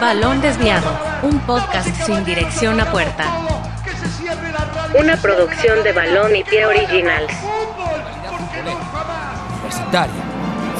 [0.00, 3.24] Balón Desviado, un podcast sin dirección a puerta.
[4.98, 7.32] Una producción de Balón y Pie Originals.
[9.62, 10.14] Universitaria,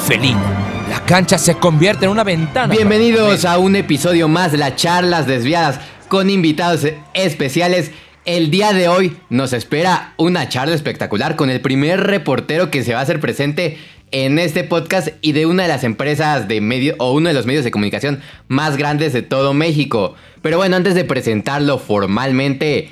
[0.07, 0.43] felina.
[0.91, 2.75] La cancha se convierte en una ventana.
[2.75, 7.93] Bienvenidos a un episodio más de las charlas desviadas con invitados especiales.
[8.27, 12.93] El día de hoy nos espera una charla espectacular con el primer reportero que se
[12.93, 13.79] va a hacer presente
[14.11, 17.47] en este podcast y de una de las empresas de medio o uno de los
[17.47, 20.15] medios de comunicación más grandes de todo México.
[20.43, 22.91] Pero bueno, antes de presentarlo formalmente,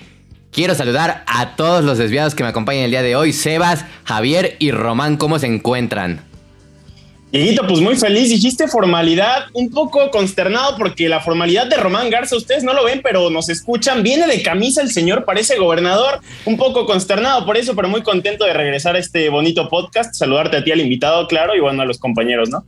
[0.50, 4.56] quiero saludar a todos los desviados que me acompañan el día de hoy, Sebas, Javier
[4.58, 6.33] y Román, ¿cómo se encuentran?
[7.34, 8.28] Dieguito, pues muy feliz.
[8.28, 13.00] Dijiste formalidad, un poco consternado porque la formalidad de Román Garza, ustedes no lo ven,
[13.02, 14.04] pero nos escuchan.
[14.04, 16.20] Viene de camisa el señor, parece gobernador.
[16.44, 20.14] Un poco consternado por eso, pero muy contento de regresar a este bonito podcast.
[20.14, 22.64] Saludarte a ti al invitado, claro, y bueno, a los compañeros, ¿no?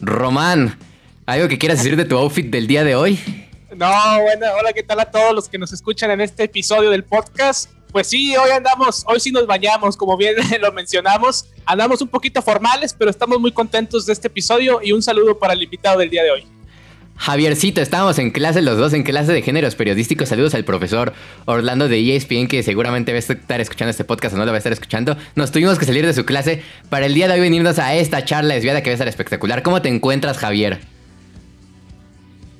[0.00, 0.76] Román,
[1.24, 3.16] ¿algo que quieras decir de tu outfit del día de hoy?
[3.76, 7.04] No, bueno, hola, ¿qué tal a todos los que nos escuchan en este episodio del
[7.04, 7.77] podcast?
[7.98, 11.46] Pues sí, hoy andamos, hoy sí nos bañamos, como bien lo mencionamos.
[11.66, 15.54] Andamos un poquito formales, pero estamos muy contentos de este episodio y un saludo para
[15.54, 16.44] el invitado del día de hoy.
[17.16, 20.28] Javiercito, estábamos en clase los dos, en clase de géneros periodísticos.
[20.28, 21.12] Saludos al profesor
[21.46, 24.58] Orlando de ESPN, que seguramente va a estar escuchando este podcast o no lo va
[24.58, 25.16] a estar escuchando.
[25.34, 28.24] Nos tuvimos que salir de su clase para el día de hoy venirnos a esta
[28.24, 29.64] charla desviada que va a estar espectacular.
[29.64, 30.78] ¿Cómo te encuentras, Javier?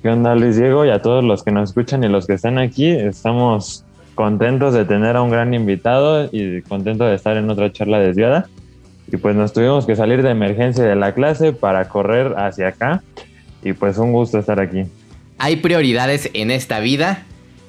[0.01, 0.85] ¿Qué onda, Luis Diego?
[0.85, 3.85] Y a todos los que nos escuchan y los que están aquí, estamos
[4.19, 8.49] contentos de tener a un gran invitado y contentos de estar en otra charla desviada.
[9.09, 13.01] Y pues nos tuvimos que salir de emergencia de la clase para correr hacia acá.
[13.63, 14.83] Y pues un gusto estar aquí.
[15.37, 17.23] Hay prioridades en esta vida.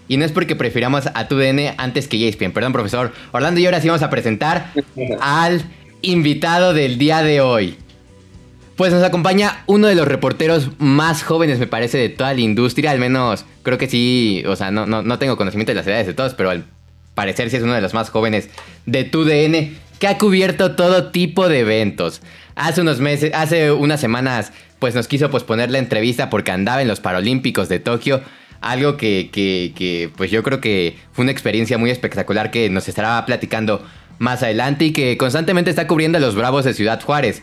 [0.09, 2.51] Y no es porque prefiramos a tu DN antes que ESPN.
[2.51, 3.13] Perdón, profesor.
[3.31, 4.73] Orlando y ahora sí vamos a presentar
[5.21, 5.63] al
[6.03, 7.77] invitado del día de hoy.
[8.75, 12.91] Pues nos acompaña uno de los reporteros más jóvenes, me parece, de toda la industria.
[12.91, 16.15] Al menos creo que sí, o sea, no, no, tengo conocimiento de las edades de
[16.15, 16.65] todos, pero al
[17.15, 18.51] parecer sí es uno de los más jóvenes
[18.85, 22.21] de tu DN, que ha cubierto todo tipo de eventos.
[22.57, 26.89] Hace unos meses, hace unas semanas, pues nos quiso posponer la entrevista porque andaba en
[26.89, 28.23] los Paralímpicos de Tokio.
[28.61, 32.89] Algo que, que, que, pues yo creo que fue una experiencia muy espectacular que nos
[32.89, 33.87] estará platicando
[34.19, 37.43] más adelante y que constantemente está cubriendo a los Bravos de Ciudad Juárez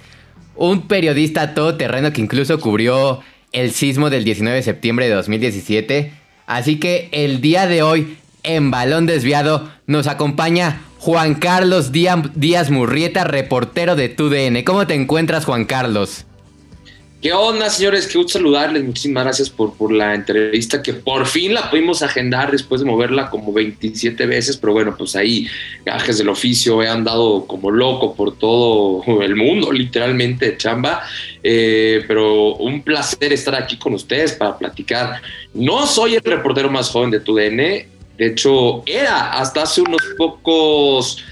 [0.58, 6.12] un periodista todoterreno que incluso cubrió el sismo del 19 de septiembre de 2017.
[6.48, 13.26] Así que el día de hoy, en Balón Desviado, nos acompaña Juan Carlos Díaz Murrieta,
[13.26, 14.64] reportero de TUDN.
[14.64, 16.27] ¿Cómo te encuentras, Juan Carlos?
[17.20, 18.06] ¿Qué onda, señores?
[18.06, 18.84] Qué gusto saludarles.
[18.84, 23.32] Muchísimas gracias por, por la entrevista que por fin la pudimos agendar después de moverla
[23.32, 25.48] como 27 veces, pero bueno, pues ahí,
[25.84, 31.02] viajes del oficio, he andado como loco por todo el mundo, literalmente, chamba.
[31.42, 35.20] Eh, pero un placer estar aquí con ustedes para platicar.
[35.56, 41.24] No soy el reportero más joven de TUDN, de hecho, era hasta hace unos pocos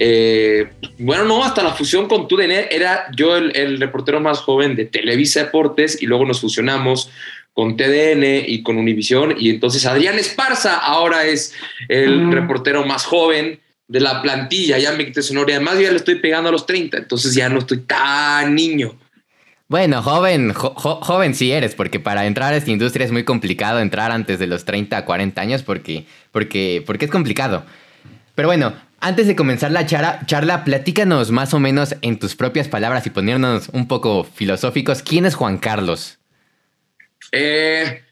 [0.00, 4.84] eh, bueno, no, hasta la fusión con TUDN era yo el, reportero más joven de
[4.84, 7.10] Televisa Deportes y luego nos fusionamos
[7.52, 11.52] con TDN y con Univisión y entonces Adrián Esparza ahora es
[11.88, 15.96] el reportero más joven de la plantilla, ya me quité su nombre, además ya le
[15.96, 18.96] estoy pegando a los 30, entonces ya no estoy tan niño.
[19.66, 24.12] Bueno, joven, joven sí eres, porque para entrar a esta industria es muy complicado entrar
[24.12, 27.64] antes de los 30, 40 años, porque, porque, porque es complicado.
[28.34, 32.68] Pero bueno, antes de comenzar la charla, charla, platícanos más o menos en tus propias
[32.68, 35.02] palabras y ponernos un poco filosóficos.
[35.02, 36.18] ¿Quién es Juan Carlos?
[37.32, 38.02] Eh,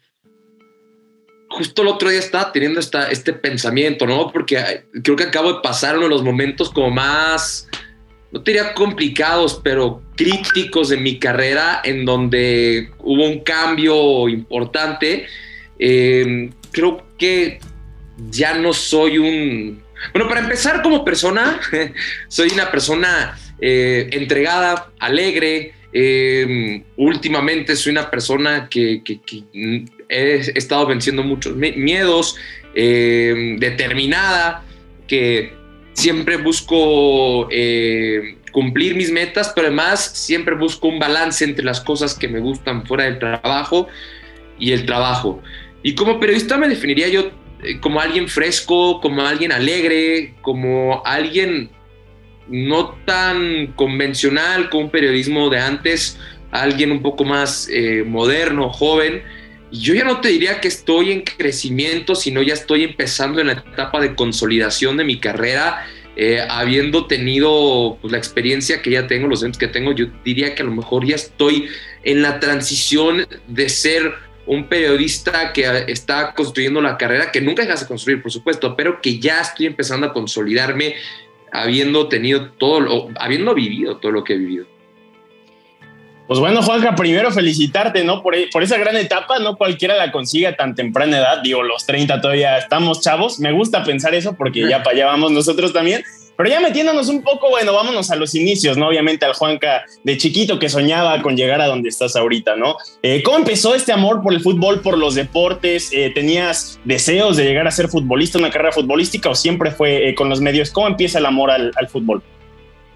[1.49, 4.31] justo el otro día estaba teniendo esta, este pensamiento, ¿no?
[4.31, 7.67] Porque creo que acabo de pasar uno de los momentos como más,
[8.31, 15.25] no diría complicados, pero críticos de mi carrera, en donde hubo un cambio importante.
[15.79, 17.59] Eh, creo que
[18.29, 21.59] ya no soy un bueno, para empezar como persona,
[22.27, 25.73] soy una persona eh, entregada, alegre.
[25.93, 29.01] Em, últimamente soy una persona que,
[30.09, 32.35] he estado venciendo muchos miedos,
[32.75, 34.63] em, determinada,
[35.07, 35.53] que
[35.93, 42.13] siempre busco eh, cumplir mis metas, pero además siempre busco un balance entre las cosas
[42.13, 43.87] que me gustan fuera del trabajo
[44.59, 45.41] y el trabajo.
[45.83, 47.31] Y como periodista me definiría yo eh,
[47.81, 51.69] como alguien fresco, como alguien alegre, como alguien
[52.47, 56.17] no tan convencional como un periodismo de antes,
[56.51, 59.23] alguien un poco más eh, moderno, joven.
[59.71, 63.53] Yo ya no te diría que estoy en crecimiento, sino ya estoy empezando en la
[63.53, 65.85] etapa de consolidación de mi carrera
[66.19, 70.55] eh, habiendo tenido pues, la experiencia que ya tengo, los eventos que tengo, yo diría
[70.55, 71.69] que a lo mejor ya estoy
[72.03, 74.15] en la transición de ser
[74.47, 79.01] un periodista que está construyendo la carrera, que nunca dejas de construir, por supuesto, pero
[79.01, 80.95] que ya estoy empezando a consolidarme
[81.51, 84.65] habiendo tenido todo, lo, habiendo vivido todo lo que he vivido.
[86.27, 88.21] Pues bueno, Juanca, primero felicitarte, ¿no?
[88.21, 91.85] Por, por, esa gran etapa, no cualquiera la consigue a tan temprana edad, digo, los
[91.85, 96.03] 30 todavía estamos chavos, me gusta pensar eso porque ya para allá vamos nosotros también,
[96.37, 98.87] pero ya metiéndonos un poco, bueno, vámonos a los inicios, ¿no?
[98.87, 102.77] Obviamente al Juanca de chiquito que soñaba con llegar a donde estás ahorita, ¿no?
[103.01, 105.89] Eh, ¿Cómo empezó este amor por el fútbol, por los deportes?
[105.91, 110.15] Eh, ¿Tenías deseos de llegar a ser futbolista, una carrera futbolística o siempre fue eh,
[110.15, 110.69] con los medios?
[110.69, 112.21] ¿Cómo empieza el amor al, fútbol?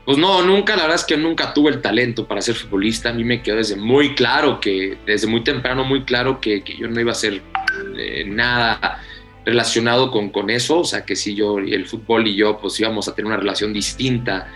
[0.06, 3.10] Pues no, nunca, la verdad es que nunca tuve el talento para ser futbolista.
[3.10, 6.78] A mí me quedó desde muy claro que, desde muy temprano, muy claro que, que
[6.78, 7.42] yo no iba a ser
[8.28, 9.02] nada
[9.46, 13.08] relacionado con, con eso, o sea que si yo, el fútbol y yo, pues íbamos
[13.08, 14.48] a tener una relación distinta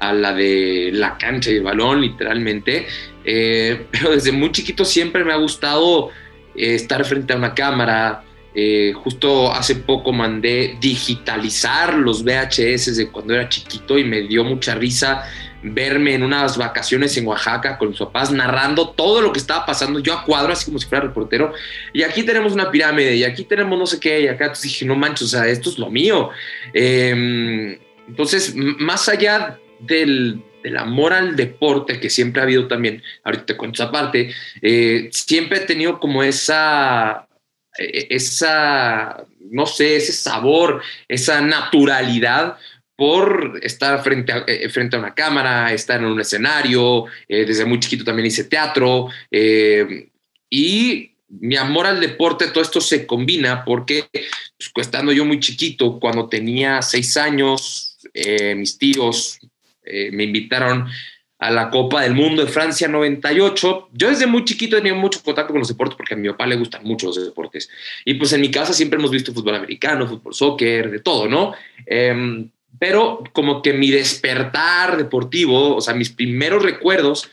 [0.00, 2.86] a la de la cancha y el balón, literalmente.
[3.24, 6.08] Eh, pero desde muy chiquito siempre me ha gustado
[6.56, 8.24] eh, estar frente a una cámara.
[8.52, 14.42] Eh, justo hace poco mandé digitalizar los VHS de cuando era chiquito y me dio
[14.42, 15.22] mucha risa
[15.62, 19.98] verme en unas vacaciones en Oaxaca con mis papás narrando todo lo que estaba pasando,
[19.98, 21.52] yo a cuadro, así como si fuera reportero,
[21.92, 24.84] y aquí tenemos una pirámide, y aquí tenemos no sé qué, y acá entonces dije,
[24.84, 26.30] no manches, o sea, esto es lo mío.
[26.72, 27.78] Em,
[28.08, 33.56] entonces, más allá del, del, amor al deporte, que siempre ha habido también, ahorita te
[33.56, 37.28] cuento esa parte, eh, siempre he tenido como esa,
[37.78, 42.56] e, esa, no sé, ese sabor, esa naturalidad
[43.00, 47.64] por estar frente a, eh, frente a una cámara, estar en un escenario, eh, desde
[47.64, 50.10] muy chiquito también hice teatro eh,
[50.50, 55.98] y mi amor al deporte, todo esto se combina porque pues, estando yo muy chiquito,
[55.98, 57.96] cuando tenía seis años,
[58.54, 59.38] mis tíos
[60.12, 60.86] me invitaron
[61.38, 63.88] a la Copa del Mundo de Francia 98.
[63.92, 66.56] Yo desde muy chiquito tenía mucho contacto con los deportes porque a mi papá le
[66.56, 67.70] gustan mucho los deportes.
[68.04, 71.54] Y pues en mi casa siempre hemos visto fútbol americano, fútbol soccer, de todo, ¿no?
[71.86, 77.30] Em, pero como que mi despertar deportivo, o sea, mis primeros recuerdos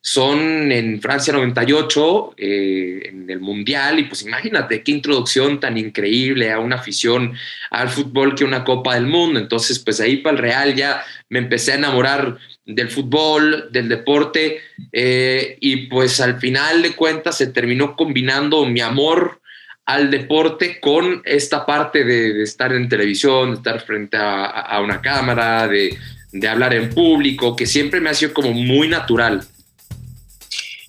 [0.00, 6.52] son en Francia 98, eh, en el Mundial, y pues imagínate qué introducción tan increíble
[6.52, 7.34] a una afición
[7.70, 9.38] al fútbol que una Copa del Mundo.
[9.40, 14.60] Entonces, pues ahí para el Real ya me empecé a enamorar del fútbol, del deporte,
[14.92, 19.40] eh, y pues al final de cuentas se terminó combinando mi amor
[19.88, 25.66] al deporte con esta parte de, estar en televisión, de estar frente a, una cámara,
[25.66, 25.96] de,
[26.30, 29.46] de, hablar en público, que siempre me ha sido como muy natural.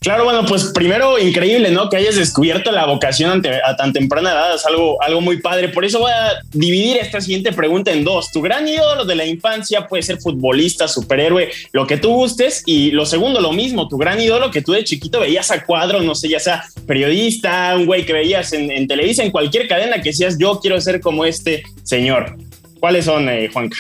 [0.01, 1.89] Claro, bueno, pues primero increíble, ¿no?
[1.89, 5.67] Que hayas descubierto la vocación a tan temprana edad, es algo, algo muy padre.
[5.67, 8.31] Por eso voy a dividir esta siguiente pregunta en dos.
[8.31, 12.63] Tu gran ídolo de la infancia puede ser futbolista, superhéroe, lo que tú gustes.
[12.65, 16.01] Y lo segundo, lo mismo, tu gran ídolo que tú de chiquito veías a cuadro,
[16.01, 20.09] no sé, ya sea periodista, un güey que veías en, Televisa, en cualquier cadena que
[20.09, 22.37] decías, yo quiero ser como este señor.
[22.79, 23.77] ¿Cuáles son, eh, Juanca?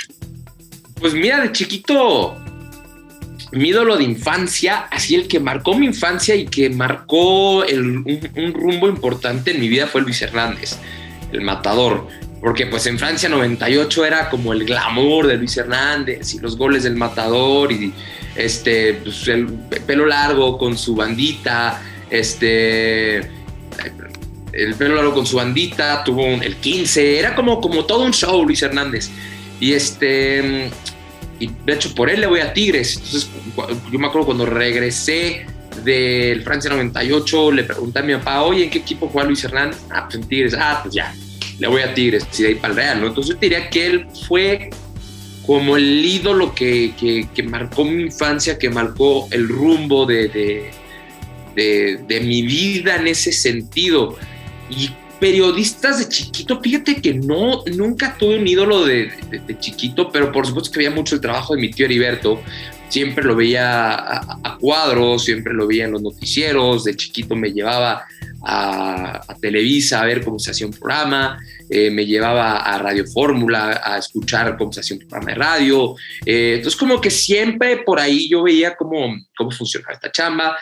[0.99, 2.35] Pues mira, de chiquito
[3.51, 8.87] mi ídolo de infancia, así el que marcó mi infancia y que marcó un, rumbo
[8.87, 10.77] importante en mi vida fue Luis Hernández,
[11.31, 12.07] el matador.
[12.41, 16.83] Porque pues en Francia 98 era como el glamour de Luis Hernández y los goles
[16.83, 17.91] del matador y
[18.35, 19.47] este, pues, el
[19.85, 23.17] pelo largo con su bandita, este,
[24.53, 28.45] el pelo largo con su bandita, tuvo el 15, era como, como todo un show
[28.45, 29.09] Luis Hernández.
[29.59, 30.69] Y este,
[31.39, 32.95] y de hecho por él le voy a Tigres.
[32.95, 33.29] Entonces
[33.91, 35.45] yo me acuerdo cuando regresé
[35.83, 39.79] del Francia 98, le pregunté a mi papá, oye, ¿en qué equipo juega Luis Hernández?
[39.89, 40.55] Ah, pues en Tigres.
[40.57, 41.15] Ah, pues ya,
[41.57, 43.07] le voy a Tigres, y de ahí para el Real, ¿no?
[43.07, 44.69] Entonces yo diría que él fue
[45.45, 46.93] como el ídolo que,
[47.33, 50.71] que, marcó mi infancia, que marcó el rumbo de, de,
[51.55, 54.15] de, de mi vida en ese sentido.
[54.69, 59.11] Y periodistas de chiquito, fíjate que no, nunca tuve un ídolo de,
[59.59, 62.41] chiquito, pero por supuesto que veía mucho el trabajo de mi tío Heriberto.
[62.87, 66.85] Siempre lo veía a, cuadros, siempre lo veía en los noticieros.
[66.85, 68.03] De chiquito me llevaba
[68.43, 73.81] a, Televisa a ver cómo se hacía un programa, eh, me llevaba a Radio Fórmula
[73.83, 75.95] a escuchar cómo se hacía un programa de radio.
[76.25, 80.57] Eh, entonces, como que siempre por ahí yo veía cómo, cómo funcionaba esta chamba.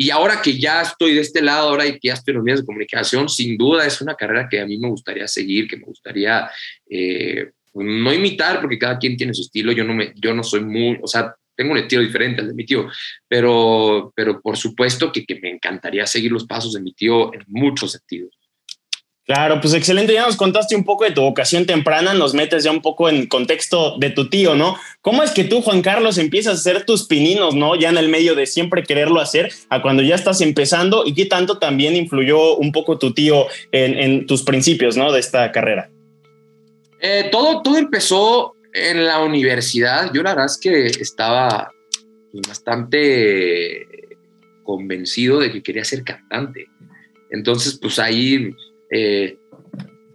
[0.00, 2.60] Y ahora que ya estoy de este lado, ahora que ya estoy en los medios
[2.60, 5.86] de comunicación, sin duda es una carrera que a mí me gustaría seguir, que me
[5.86, 6.48] gustaría
[6.88, 9.72] eh, no imitar, porque cada quien tiene su estilo.
[9.72, 12.54] Yo no, me, yo no soy muy, o sea, tengo un estilo diferente al de
[12.54, 12.88] mi tío,
[13.26, 17.42] pero, pero por supuesto que, que me encantaría seguir los pasos de mi tío en
[17.48, 18.37] muchos sentidos.
[19.28, 20.14] Claro, pues excelente.
[20.14, 23.26] Ya nos contaste un poco de tu vocación temprana, nos metes ya un poco en
[23.26, 24.78] contexto de tu tío, ¿no?
[25.02, 27.76] ¿Cómo es que tú, Juan Carlos, empiezas a hacer tus pininos, ¿no?
[27.76, 31.26] Ya en el medio de siempre quererlo hacer, a cuando ya estás empezando y qué
[31.26, 35.12] tanto también influyó un poco tu tío en, tus principios, ¿no?
[35.12, 35.90] De esta carrera.
[37.02, 40.10] Eh, todo, todo empezó en la universidad.
[40.14, 41.70] Yo la verdad es que estaba
[42.48, 43.86] bastante
[44.64, 46.66] convencido de que quería ser cantante.
[47.30, 48.54] Entonces, pues ahí
[48.90, 49.38] eh,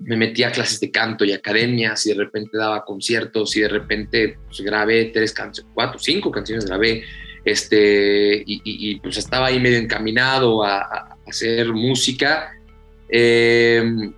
[0.05, 3.69] me metí a clases de canto y academias y de repente daba conciertos y de
[3.69, 7.03] repente pues, grabé tres canciones, cuatro, cinco canciones grabé,
[7.45, 12.51] este, y, pues estaba ahí medio encaminado a, hacer música,
[13.09, 14.13] em,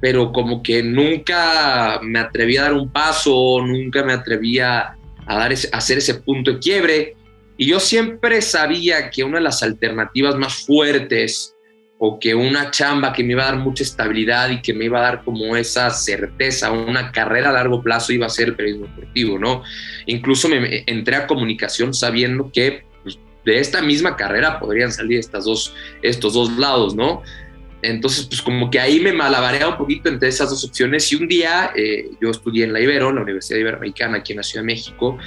[0.00, 5.52] pero como que nunca me atreví a dar un paso, nunca me atrevía a, dar
[5.52, 7.16] a hacer ese punto de quiebre.
[7.56, 11.55] Y yo siempre sabía que una de las alternativas más fuertes
[11.98, 14.98] o que una chamba que me iba a dar mucha estabilidad y que me iba
[14.98, 18.86] a dar como esa certeza, una carrera a largo plazo iba a ser el periodismo
[18.86, 19.62] deportivo, ¿no?
[20.04, 25.46] Incluso me entré a comunicación sabiendo que pues, de esta misma carrera podrían salir estas
[25.46, 27.22] dos, estos dos lados, ¿no?
[27.80, 31.28] Entonces, pues como que ahí me malabareaba un poquito entre esas dos opciones y un
[31.28, 34.66] día eh, yo estudié en la Ibero, la Universidad Iberoamericana aquí en la Ciudad de
[34.66, 35.18] México,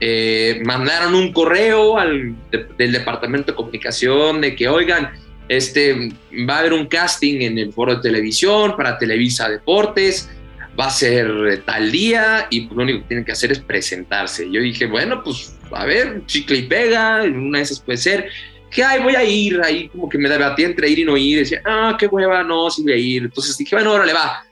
[0.00, 5.12] eh, mandaron un correo al, del Departamento de Comunicación de que, oigan,
[5.48, 6.12] este,
[6.48, 10.30] va a haber un casting en el foro de televisión para Televisa Deportes,
[10.78, 14.50] va a ser tal día y pues, lo único que tienen que hacer es presentarse.
[14.50, 18.28] Yo dije, bueno, pues a ver, chicle y pega, una de esas puede ser.
[18.70, 21.38] Que, ay, voy a ir, ahí como que me debatía entre ir y no ir,
[21.38, 23.22] decía, ah, qué hueva, no, sí voy a ir.
[23.24, 24.44] Entonces dije, bueno, ahora le va,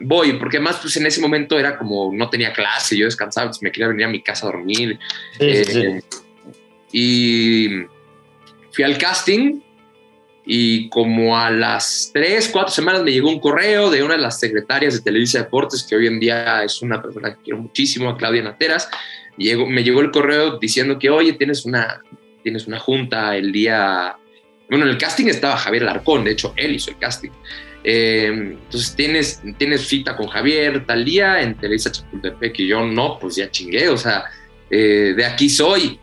[0.00, 3.70] voy, porque además pues en ese momento era como, no tenía clase, yo descansaba, me
[3.70, 4.98] quería venir a mi casa a dormir.
[5.38, 6.00] Eh,
[6.92, 7.68] y
[8.72, 9.60] fui al casting,
[10.50, 14.40] y como a las tres, cuatro semanas me llegó un correo de una de las
[14.40, 18.16] secretarias de Televisa Deportes, que hoy en día es una persona que quiero muchísimo, a
[18.16, 18.88] Claudia Nateras.
[19.36, 22.02] Llegó, me llegó el correo diciendo que, oye, tienes una,
[22.42, 24.16] tienes una junta el día...
[24.70, 27.30] Bueno, en el casting estaba Javier Larcón, de hecho, él hizo el casting.
[27.84, 33.18] Eh, entonces, tienes, tienes cita con Javier tal día en Televisa Chapultepec y yo no,
[33.18, 34.24] pues ya chingué, o sea,
[34.70, 36.00] eh, de aquí soy.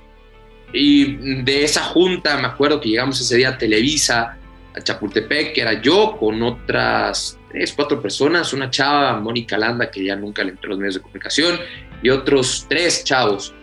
[0.73, 4.37] Y de esa junta, me acuerdo que llegamos ese día a Televisa,
[4.75, 10.03] a Chapultepec, que era yo con otras tres, cuatro personas, una chava, Mónica Landa, que
[10.03, 11.59] ya nunca le entró a los medios de comunicación,
[12.01, 13.53] y otros tres chavos.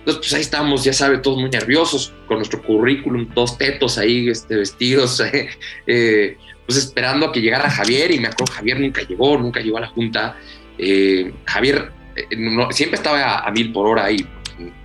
[0.00, 4.28] Entonces, pues ahí estábamos, ya sabe, todos muy nerviosos, con nuestro currículum, todos tetos ahí,
[4.28, 5.22] este, vestidos,
[5.86, 6.36] eh,
[6.66, 9.82] pues esperando a que llegara Javier, y me acuerdo, Javier nunca llegó, nunca llegó a
[9.82, 10.36] la junta.
[10.76, 12.26] Eh, Javier eh,
[12.70, 14.26] siempre estaba a, mil por hora ahí,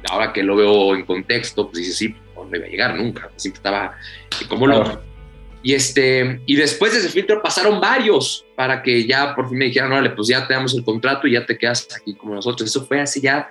[0.10, 3.58] ahora que lo veo en contexto, pues dice, sí, no iba a llegar nunca, siempre
[3.58, 3.98] estaba
[4.48, 5.02] como lo...
[5.66, 9.66] Y, este, y después de ese filtro pasaron varios para que ya por fin me
[9.66, 12.70] dijeran, órale, pues ya te damos el contrato y ya te quedas aquí como nosotros.
[12.70, 13.50] Eso fue hace ya,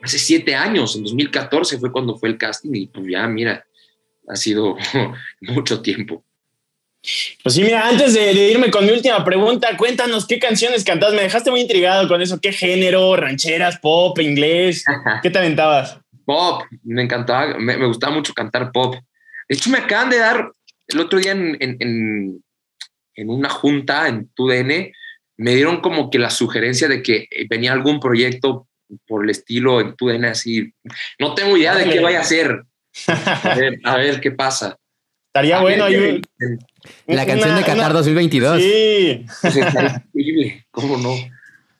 [0.00, 3.66] hace siete años, en 2014 fue cuando fue el casting y pues ya, mira,
[4.28, 4.76] ha sido
[5.40, 6.24] mucho tiempo.
[7.42, 11.12] Pues sí, mira, antes de, irme con mi última pregunta, cuéntanos qué canciones cantas.
[11.12, 12.40] Me dejaste muy intrigado con eso.
[12.40, 13.14] ¿Qué género?
[13.16, 14.84] ¿Rancheras, pop, inglés?
[15.22, 15.98] ¿Qué te aventabas?
[16.24, 18.94] Pop, me encantaba, me, gustaba mucho cantar pop.
[19.48, 20.50] De hecho, me acaban de dar
[20.86, 22.42] el otro día en, en,
[23.14, 24.90] en, una junta en TUDN,
[25.36, 28.66] me dieron como que la sugerencia de que venía algún proyecto
[29.06, 30.72] por el estilo en TUDN así.
[31.18, 32.62] No tengo idea de qué vaya a ser.
[33.06, 34.78] A ver, a ver qué pasa.
[35.28, 35.84] Estaría bueno.
[35.84, 36.20] Ahí,
[37.06, 38.60] la canción de Qatar 2022.
[38.62, 39.26] Sí.
[40.14, 41.14] increíble, ¿cómo no?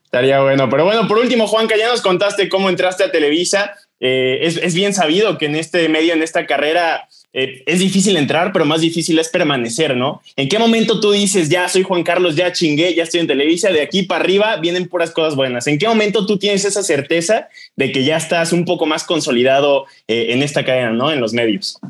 [0.05, 0.71] Estaría bueno.
[0.71, 3.75] Pero bueno, por último, Juanca, ya nos contaste cómo entraste a Televisa.
[3.99, 8.53] Eh, es, bien sabido que en este medio, en esta carrera, eh, es difícil entrar,
[8.53, 10.23] pero más difícil es permanecer, ¿no?
[10.37, 13.71] ¿En qué momento tú dices, ya soy Juan Carlos, ya chingué, ya estoy en Televisa,
[13.71, 15.67] de aquí para arriba vienen puras cosas buenas?
[15.67, 19.87] ¿En qué momento tú tienes esa certeza de que ya estás un poco más consolidado
[20.07, 21.11] eh, en esta cadena, ¿no?
[21.11, 21.81] En los medios.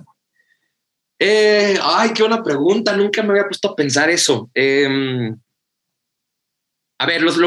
[1.19, 2.97] Eh, ay, qué buena pregunta.
[2.97, 4.51] Nunca me había puesto a pensar eso.
[4.55, 5.35] Em,
[6.99, 7.39] a ver, los,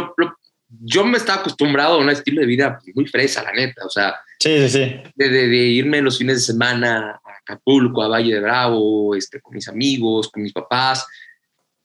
[0.69, 3.85] yo me estaba acostumbrado a un estilo de vida muy fresa, la neta.
[3.85, 8.39] O sea, sí, sí, De, irme los fines de semana a Acapulco, a Valle de
[8.41, 11.05] Bravo, este, con mis amigos, con mis papás.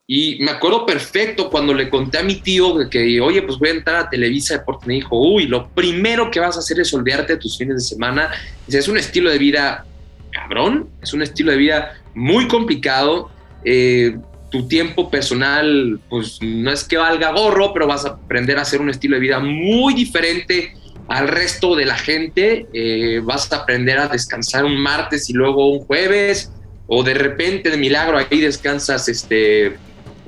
[0.07, 3.73] Y me acuerdo perfecto cuando le conté a mi tío que, oye, pues voy a
[3.73, 4.87] entrar a Televisa Deportes.
[4.87, 7.81] Me dijo, uy, lo primero que vas a hacer es olvidarte de tus fines de
[7.83, 8.31] semana.
[8.69, 9.87] Es un estilo de vida
[10.33, 13.31] cabrón, es un estilo de vida muy complicado.
[13.65, 14.17] Eh,
[14.51, 18.81] tu tiempo personal, pues no es que valga gorro, pero vas a aprender a hacer
[18.81, 20.75] un estilo de vida muy diferente
[21.09, 22.67] al resto de la gente.
[22.73, 26.53] Eh, vas a aprender a descansar un martes y luego un jueves,
[26.87, 29.75] o de repente, de milagro, ahí descansas este,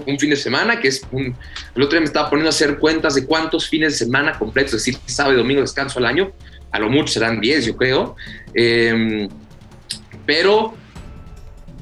[0.06, 1.37] un fin de semana, que es un...
[1.75, 4.75] El otro día me estaba poniendo a hacer cuentas de cuántos fines de semana completos,
[4.75, 6.32] es decir, sábado y domingo descanso al año.
[6.70, 8.16] A lo mucho serán 10, yo creo.
[8.54, 9.28] Em,
[10.26, 10.74] pero,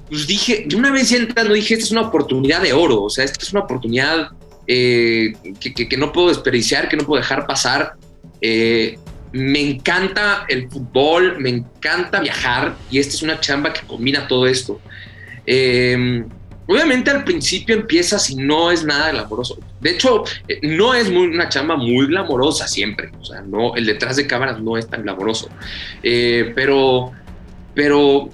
[0.09, 3.25] pues dije, de una vez entrando dije, esta es una oportunidad de oro, o sea,
[3.25, 4.31] esta es una oportunidad
[4.67, 7.95] eh, que, que, no puedo desperdiciar, que no puedo dejar pasar.
[8.41, 8.99] Eh,
[9.33, 14.47] me encanta el fútbol, me encanta viajar y esta es una chamba que combina todo
[14.47, 14.81] esto.
[15.47, 16.25] Eh,
[16.67, 19.59] obviamente al principio empieza si no es nada glamoroso.
[19.81, 23.11] De hecho, eh, no es muy, una chamba muy glamorosa siempre.
[23.21, 25.49] O sea, no, el detrás de cámaras no es tan glamoroso.
[26.03, 27.13] Eh, pero,
[27.75, 28.29] pero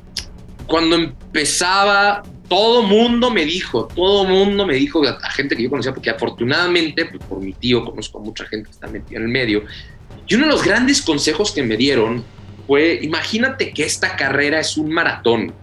[0.66, 5.92] cuando empezaba, todo mundo me dijo, todo mundo me dijo, a, gente que yo conocía,
[5.92, 9.28] porque afortunadamente, pues, por mi tío, conozco a mucha gente que está metida en el
[9.28, 9.64] medio,
[10.26, 12.24] y uno de los grandes consejos que me dieron
[12.66, 15.54] fue, imagínate que esta carrera es un maratón.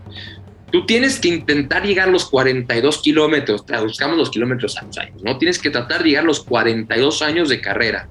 [0.72, 5.24] Tú tienes que intentar llegar a los 42 kilómetros, traduzcamos los kilómetros a los años,
[5.24, 5.38] ¿no?
[5.38, 8.10] Tienes que tratar de llegar a los 42 años de carrera.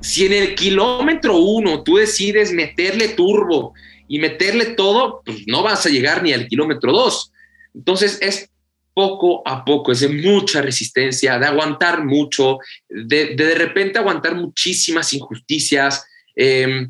[0.00, 3.74] Si en el kilómetro uno tú decides meterle turbo
[4.12, 7.32] y meterle todo, pues no vas a llegar ni al kilómetro dos.
[7.72, 8.50] Entonces es
[8.92, 12.58] poco a poco, es de mucha resistencia, de aguantar mucho,
[12.90, 16.04] de de, repente aguantar muchísimas injusticias,
[16.36, 16.88] eh,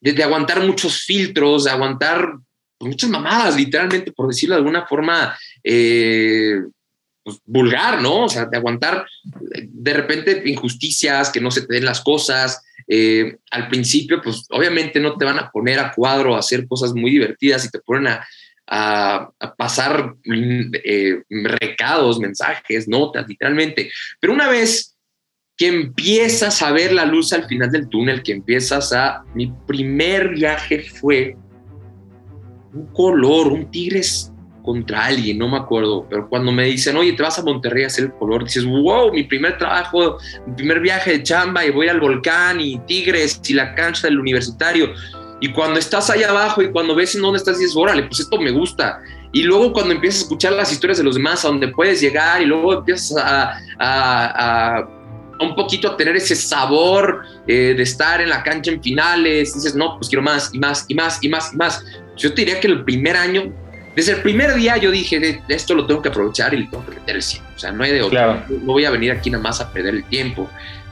[0.00, 2.32] de, aguantar muchos filtros, de aguantar
[2.80, 6.62] muchas mamadas, literalmente, por decirlo de alguna forma eh,
[7.22, 8.24] pues, vulgar, ¿no?
[8.24, 12.64] O sea, de aguantar de repente injusticias, que no se te den las cosas.
[12.88, 16.94] Eh, al principio, pues obviamente no te van a poner a cuadro a hacer cosas
[16.94, 18.26] muy divertidas y te ponen a,
[19.56, 23.90] pasar eh, recados, mensajes, notas, literalmente.
[24.20, 24.98] Pero una vez
[25.56, 29.24] que empiezas a ver la luz al final del túnel, que empiezas a...
[29.34, 31.36] Mi primer viaje fue
[32.72, 34.32] un color, un tigres
[34.68, 37.86] contra alguien, no me acuerdo, pero cuando me dicen, oye, te vas a Monterrey a
[37.86, 41.88] hacer el color, dices, wow, mi primer trabajo, mi primer viaje de chamba y voy
[41.88, 44.92] al volcán y tigres y la cancha del universitario.
[45.40, 48.38] Y cuando estás allá abajo y cuando ves en dónde estás, dices, órale, pues esto
[48.38, 49.00] me gusta.
[49.32, 52.42] Y luego cuando empiezas a escuchar las historias de los demás, a donde puedes llegar
[52.42, 54.88] y luego empiezas a, a, a
[55.40, 59.74] un poquito a tener ese sabor eh, de estar en la cancha en finales, dices,
[59.74, 61.84] no, pues quiero más y más y más y más y más.
[62.16, 63.52] Yo te diría que el primer año,
[63.94, 66.92] desde el primer día yo dije, esto lo tengo que aprovechar y le tengo que
[66.92, 67.44] meter el 100.
[67.56, 68.42] O sea, no hay de otro.
[68.48, 70.48] No voy a venir aquí nada más a perder el tiempo,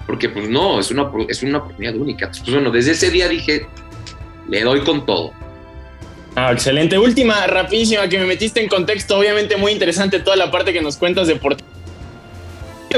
[0.06, 2.26] porque pues no, es una, es una oportunidad única.
[2.26, 3.66] Entonces, bueno, desde ese día dije,
[4.48, 5.32] le doy con todo.
[6.35, 6.98] Ah, excelente.
[6.98, 9.18] Última, rapidísima, que me metiste en contexto.
[9.18, 11.75] Obviamente muy interesante toda la parte que nos cuentas deportiva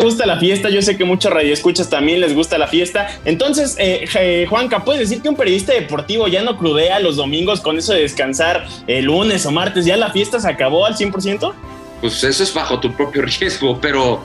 [0.00, 3.08] gusta la fiesta, yo sé que muchos radioescuchas también les gusta la fiesta.
[3.24, 7.78] Entonces, eh, Juanca, ¿puedes decir que un periodista deportivo ya no crudea los domingos con
[7.78, 9.84] eso de descansar el lunes o martes?
[9.86, 11.52] ¿Ya la fiesta se acabó al 100%?
[12.00, 14.24] Pues eso es bajo tu propio riesgo, pero,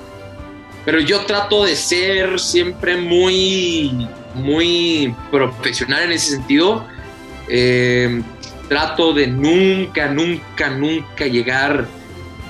[0.86, 6.86] pero yo trato de ser siempre muy, muy profesional en ese sentido.
[7.48, 8.22] Eh,
[8.70, 11.88] trato de nunca, nunca, nunca llegar.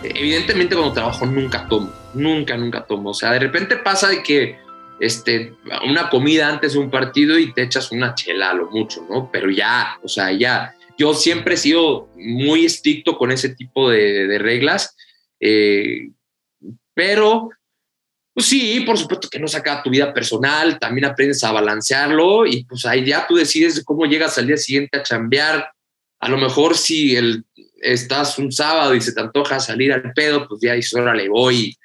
[0.04, 3.12] Evidentemente, cuando trabajo, nunca tomo nunca, nunca tomo.
[3.12, 4.58] O sea, de repente pasa de que
[5.00, 5.54] este,
[5.88, 9.30] una comida antes de un partido y te echas una chela a lo mucho, ¿no?
[9.32, 10.74] Pero ya, o sea, ya.
[10.98, 14.96] Yo siempre he sido muy estricto con ese tipo de, reglas,
[15.40, 16.12] eh,
[16.94, 17.50] pero
[18.34, 22.64] pues sí, por supuesto que no saca tu vida personal, también aprendes a balancearlo y
[22.64, 25.72] pues ahí ya tú decides cómo llegas al día siguiente a chambear.
[26.20, 27.44] A lo mejor si el,
[27.82, 31.76] estás un sábado y se te antoja salir al pedo, pues ya dices, órale, voy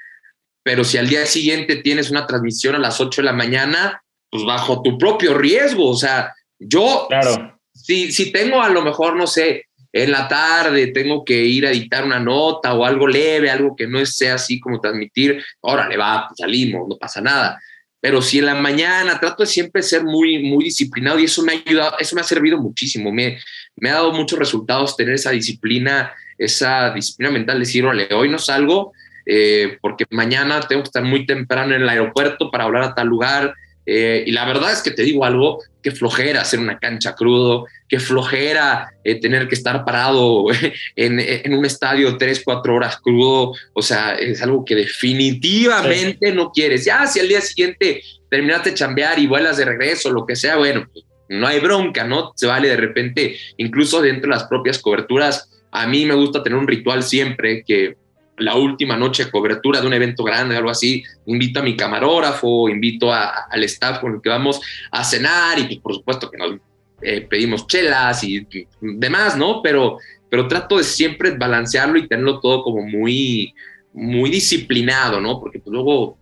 [0.62, 4.44] pero si al día siguiente tienes una transmisión a las 8 de la mañana, pues
[4.44, 7.58] bajo tu propio riesgo, o sea, yo, claro.
[7.72, 11.70] si, si tengo a lo mejor, no sé, en la tarde tengo que ir a
[11.70, 16.26] editar una nota o algo leve, algo que no sea así como transmitir, órale, va,
[16.28, 17.60] pues salimos, no pasa nada.
[18.00, 21.52] Pero si en la mañana trato de siempre ser muy, muy disciplinado y eso me
[21.52, 23.38] ha ayudado, eso me ha servido muchísimo, me,
[23.76, 28.38] me ha dado muchos resultados tener esa disciplina, esa disciplina mental, decir, órale, hoy no
[28.38, 28.92] salgo,
[29.30, 33.08] eh, porque mañana tengo que estar muy temprano en el aeropuerto para hablar a tal
[33.08, 33.54] lugar.
[33.84, 37.66] Eh, y la verdad es que te digo algo, que flojera hacer una cancha crudo,
[37.88, 40.46] que flojera eh, tener que estar parado
[40.96, 43.52] en, en, un estadio tres, cuatro horas crudo.
[43.74, 46.86] O sea, es algo que definitivamente no quieres.
[46.86, 50.56] Ya si al día siguiente terminaste de chambear y vuelas de regreso, lo que sea,
[50.56, 52.32] bueno, pues, no hay bronca, ¿no?
[52.34, 55.50] Se vale de repente, incluso dentro de las propias coberturas.
[55.70, 57.94] A mí me gusta tener un ritual siempre que
[58.38, 62.68] la última noche de cobertura de un evento grande, algo así, invito a mi camarógrafo,
[62.68, 66.56] invito al staff con el que vamos a cenar y pues, por supuesto que nos
[67.02, 68.46] eh, pedimos chelas y,
[68.80, 69.62] demás, ¿no?
[69.62, 69.98] Pero,
[70.28, 73.54] pero trato de siempre balancearlo y tenerlo todo como muy,
[73.92, 75.40] muy disciplinado, ¿no?
[75.40, 76.16] Porque pues, luego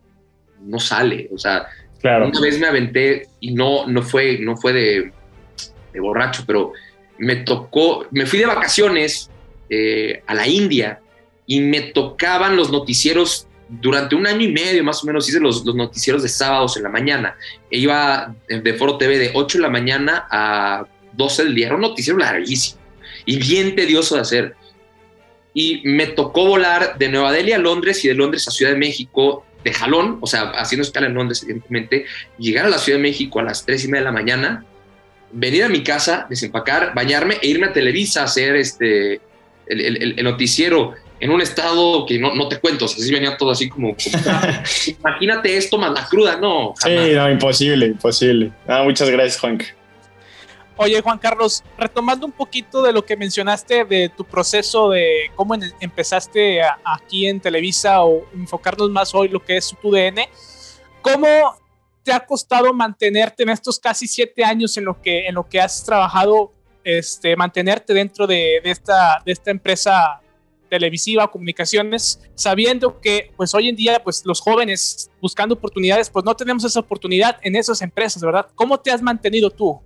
[0.60, 1.66] no sale, o sea,
[2.00, 2.28] Claro.
[2.28, 5.12] una vez me aventé y no, no fue, no fue de,
[5.92, 6.72] de borracho, pero
[7.18, 9.30] me tocó, me fui de vacaciones
[9.68, 11.00] eh, a la India
[11.46, 15.64] y me tocaban los noticieros durante un año y medio más o menos hice los,
[15.64, 17.36] los noticieros de sábados en la mañana.
[17.70, 21.66] E iba de Foro TV de 8 de la mañana a 12 del día.
[21.66, 22.80] Era un noticiero larguísimo
[23.24, 24.54] y bien tedioso de hacer.
[25.54, 28.78] Y me tocó volar de Nueva Delhi a Londres y de Londres a Ciudad de
[28.78, 32.04] México de jalón, o sea, haciendo escala en Londres, evidentemente,
[32.38, 34.64] llegar a la Ciudad de México a las 3 y media de la mañana,
[35.32, 39.14] venir a mi casa, desempacar, bañarme e irme a Televisa a hacer este,
[39.66, 43.12] el, el- el noticiero en un estado que no, no te cuento, o sea, sí
[43.12, 44.40] venía todo así como, como-
[44.98, 47.06] imagínate esto más la cruda, no, jamás.
[47.06, 48.52] Sí, no, imposible, imposible.
[48.68, 49.58] Ah, muchas gracias, Juan.
[50.78, 55.54] Oye, Juan Carlos, retomando un poquito de lo que mencionaste de tu proceso de cómo
[55.54, 60.28] en- empezaste a- aquí en Televisa o enfocarnos más hoy lo que es tu DN,
[61.00, 61.56] ¿cómo
[62.02, 65.60] te ha costado mantenerte en estos casi siete años en lo que, en lo que
[65.60, 66.52] has trabajado,
[66.84, 70.20] este, mantenerte dentro de, de esta, de esta empresa
[70.76, 76.34] televisiva, comunicaciones, sabiendo que pues hoy en día pues los jóvenes buscando oportunidades pues no
[76.34, 78.46] tenemos esa oportunidad en esas empresas, ¿verdad?
[78.54, 79.80] ¿Cómo te has mantenido tú?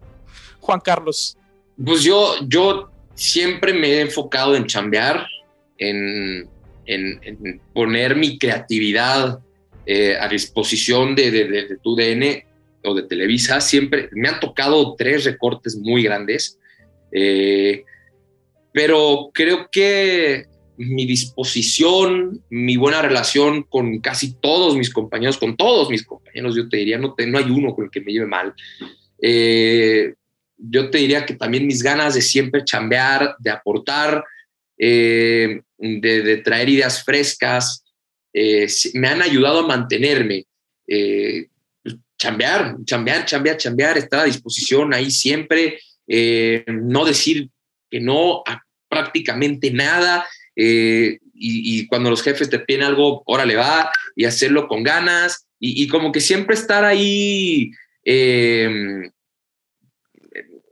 [0.61, 1.37] Juan Carlos.
[1.85, 5.26] Pues yo, yo siempre me he enfocado en chambear,
[5.79, 6.48] en,
[6.87, 9.38] en- poner mi creatividad
[9.87, 12.44] eh, a disposición de, de, de- de tu DN
[12.85, 13.61] o de Televisa.
[13.61, 16.59] Siempre me han tocado tres recortes muy grandes,
[17.12, 17.85] eh,
[18.72, 20.46] pero creo que
[20.81, 26.69] mi disposición, mi buena relación con casi todos mis compañeros, con todos mis compañeros, yo
[26.69, 28.55] te diría, no, te- no hay uno con el que me lleve mal.
[29.21, 30.14] Eh,
[30.57, 34.25] yo te diría que también mis ganas de siempre chambear, de aportar,
[34.79, 37.85] eh, de, de traer ideas frescas,
[38.33, 40.45] eh, me han ayudado a mantenerme.
[40.87, 41.47] Eh,
[42.19, 47.49] chambear, chambear, chambear, chambear, estar a disposición ahí siempre, eh, no decir
[47.90, 50.27] que no a prácticamente nada.
[50.62, 55.46] Eh, y, y cuando los jefes te piden algo, órale va, y hacerlo con ganas,
[55.59, 57.70] y, y como que siempre estar ahí
[58.05, 59.11] eh,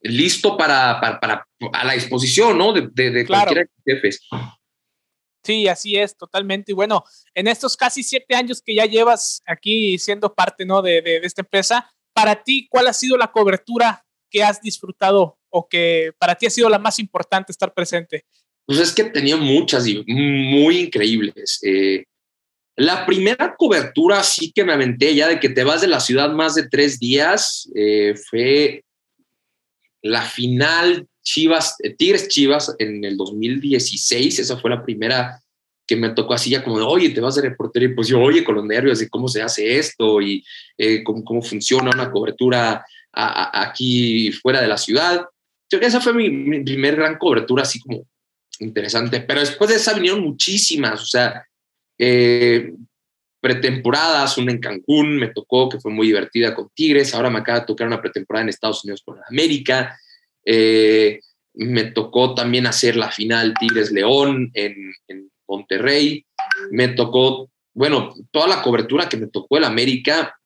[0.03, 2.73] listo para, para, para- a la disposición, ¿no?
[2.73, 3.47] De, de, de Claro.
[3.53, 4.29] cualquiera de los jefes.
[5.45, 6.73] Sí, así es, totalmente.
[6.73, 10.83] Y bueno, en estos casi siete años que ya llevas aquí siendo parte ¿no?
[10.83, 15.39] de, de- de esta empresa, para ti, ¿cuál ha sido la cobertura que has disfrutado
[15.49, 18.27] o que para ti ha sido la más importante estar presente?
[18.69, 21.59] Pues es que tenido muchas y muy increíbles.
[21.63, 22.05] Eh,
[22.77, 26.33] la primera cobertura sí que me aventé ya de que te vas de la ciudad
[26.33, 28.85] más de tres días eh, fue
[30.03, 34.39] la final Chivas, eh, Tigres Chivas en el 2016.
[34.39, 35.43] Esa fue la primera
[35.87, 38.21] que me tocó así ya como de, oye, te vas de reportero y pues yo,
[38.21, 40.45] oye, con los nervios de cómo se hace esto y
[41.05, 45.25] cómo, cómo funciona una cobertura aquí fuera de la ciudad.
[45.73, 48.05] Yo esa fue mi, mi primer gran cobertura así como
[48.61, 49.21] interesante.
[49.21, 51.45] Pero después de esa vinieron muchísimas, o sea,
[51.99, 52.73] eh,
[53.41, 57.61] pretemporadas, una en Cancún, me tocó, que fue muy divertida con Tigres, ahora me acaba
[57.61, 59.99] de tocar una pretemporada en Estados Unidos con América,
[60.45, 61.21] eh,
[61.55, 66.25] me tocó también hacer la final Tigres-León en, en Monterrey,
[66.71, 70.37] me tocó, bueno, toda la cobertura que me tocó el América,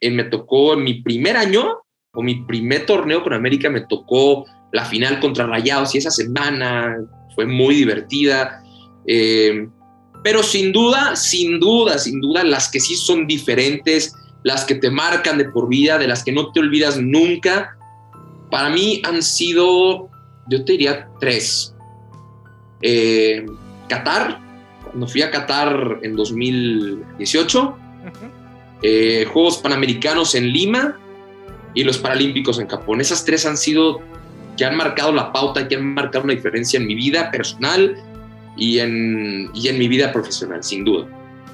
[0.00, 1.78] eh, me tocó en mi primer año,
[2.12, 6.96] o mi primer torneo con América, me tocó la final contra Rayados y esa semana
[7.40, 8.62] fue muy divertida.
[9.06, 9.66] Eh,
[10.22, 14.90] pero sin duda, sin duda, sin duda, las que sí son diferentes, las que te
[14.90, 17.78] marcan de por vida, de las que no te olvidas nunca,
[18.50, 20.10] para mí han sido,
[20.50, 21.74] yo te diría tres.
[22.82, 23.46] Eh,
[23.88, 24.38] Qatar,
[24.84, 27.76] cuando fui a Qatar en 2018, Ujú.
[28.82, 30.98] eh, Juegos Panamericanos en Lima
[31.74, 33.00] y los Paralímpicos en Japón.
[33.00, 34.00] Esas tres han sido,
[34.56, 37.96] que han marcado la pauta, que han marcado una diferencia en mi vida personal
[38.56, 41.06] y en, y en mi vida profesional, sin duda.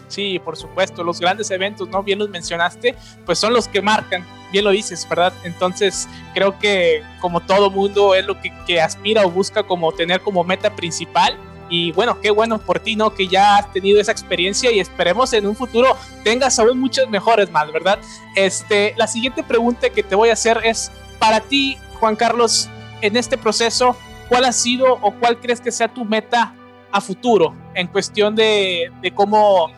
[0.09, 2.03] Sí, por supuesto, los grandes eventos, ¿no?
[2.03, 5.33] Bien los mencionaste, pues son los que marcan, bien lo dices, ¿verdad?
[5.43, 10.21] Entonces, creo que como todo mundo es lo que, que aspira o busca como tener
[10.21, 11.37] como meta principal.
[11.69, 13.13] Y bueno, qué bueno por ti, ¿no?
[13.13, 17.51] Que ya has tenido esa experiencia y esperemos en un futuro tengas aún muchas mejores
[17.51, 17.99] más, ¿verdad?
[18.37, 23.17] Este, la siguiente pregunta que te voy a hacer es, para ti, Juan Carlos, en
[23.17, 23.97] este proceso,
[24.29, 26.55] ¿cuál ha sido o cuál crees que sea tu meta
[26.91, 29.71] a futuro en cuestión de, de cómo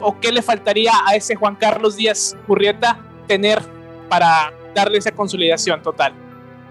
[0.00, 3.60] o qué le faltaría a ese Juan Carlos Díaz Currieta tener
[4.08, 6.12] para darle esa consolidación total?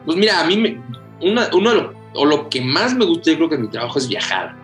[0.06, 0.82] Pues mira, a mí me,
[1.22, 4.00] una, uno de lo, o lo que más me gusta, yo creo que mi trabajo
[4.00, 4.56] es viajar.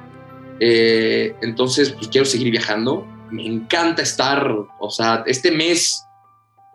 [0.60, 3.06] Eh, entonces, pues quiero seguir viajando.
[3.32, 4.48] Me encanta estar,
[4.80, 6.04] o sea, este mes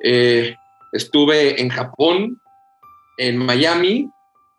[0.03, 0.55] eh,
[0.93, 2.41] estuve en Japón,
[3.19, 4.11] en Miami,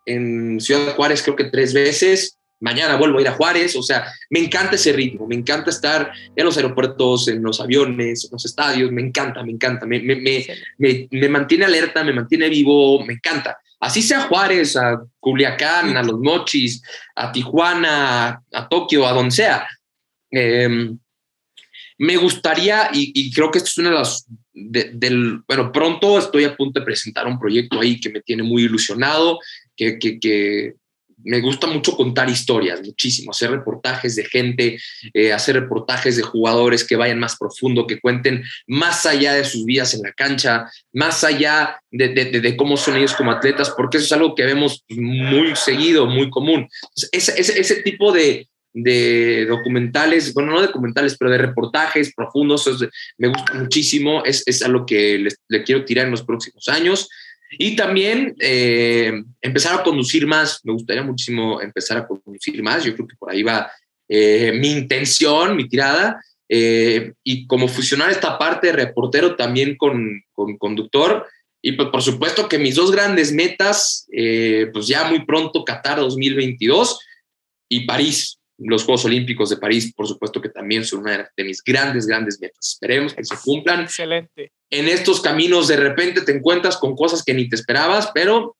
[0.05, 2.37] en Ciudad Juárez creo que tres veces.
[2.61, 6.11] Mañana vuelvo a ir a Juárez, o sea, me encanta ese ritmo, me encanta estar
[6.35, 10.17] en los aeropuertos, en los aviones, en los estadios, me encanta, me encanta, me, me,
[10.77, 13.57] me, me mantiene alerta, me mantiene vivo, me encanta.
[13.79, 16.81] Así sea Juárez, a Culiacán, a Los Mochis,
[17.15, 19.67] a Tijuana, a, Tokio, a donde sea.
[20.29, 20.97] Em,
[21.97, 26.55] me gustaría, y, creo que esto es una de las, del, bueno, pronto estoy a
[26.55, 29.39] punto de presentar un proyecto ahí que me tiene muy ilusionado,
[29.79, 30.73] que,
[31.23, 34.79] me gusta mucho contar historias, muchísimo, hacer reportajes de gente,
[35.13, 39.65] eh, hacer reportajes de jugadores que vayan más profundo, que cuenten más allá de sus
[39.65, 44.11] vidas en la cancha, más allá de, cómo son ellos como atletas, porque eso es
[44.13, 46.69] algo que vemos muy seguido, muy común.
[47.11, 48.47] Ese, tipo de,
[49.45, 52.65] documentales, bueno, no documentales, pero de reportajes profundos,
[53.17, 57.09] me gusta muchísimo, es, es algo que le quiero tirar en los próximos años.
[57.51, 60.59] Y también eh, empezar a conducir más.
[60.63, 62.83] Me gustaría muchísimo empezar a conducir más.
[62.83, 63.71] Yo creo que por ahí va
[64.07, 66.21] eh, mi intención, mi tirada.
[66.47, 71.27] Eh, y como fusionar esta parte de reportero también con, con conductor.
[71.61, 76.99] Y pues por supuesto que mis dos grandes metas, pues ya muy pronto Qatar 2022
[77.67, 81.63] y París los Juegos Olímpicos de París, por supuesto que también son una de mis
[81.63, 82.69] grandes, grandes metas.
[82.73, 83.81] Esperemos que se cumplan.
[83.81, 84.51] Excelente.
[84.69, 88.57] En estos caminos de repente te encuentras con cosas que ni te esperabas, pero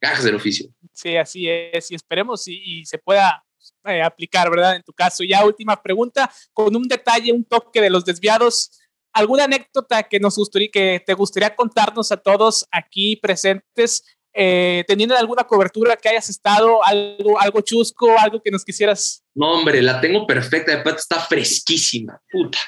[0.00, 0.70] cajas del oficio.
[0.92, 1.90] Sí, así es.
[1.90, 3.44] Y esperemos y, se pueda
[3.84, 4.76] eh, aplicar, ¿verdad?
[4.76, 5.24] En tu caso.
[5.24, 8.70] Ya última pregunta, con un detalle, un toque de los desviados.
[9.12, 15.16] ¿Alguna anécdota que nos gustaría, que te gustaría contarnos a todos aquí presentes eh, teniendo
[15.16, 19.24] alguna cobertura que hayas estado, algo, algo chusco, algo que nos quisieras.
[19.34, 22.58] No, hombre, la tengo perfecta, de está fresquísima, puta.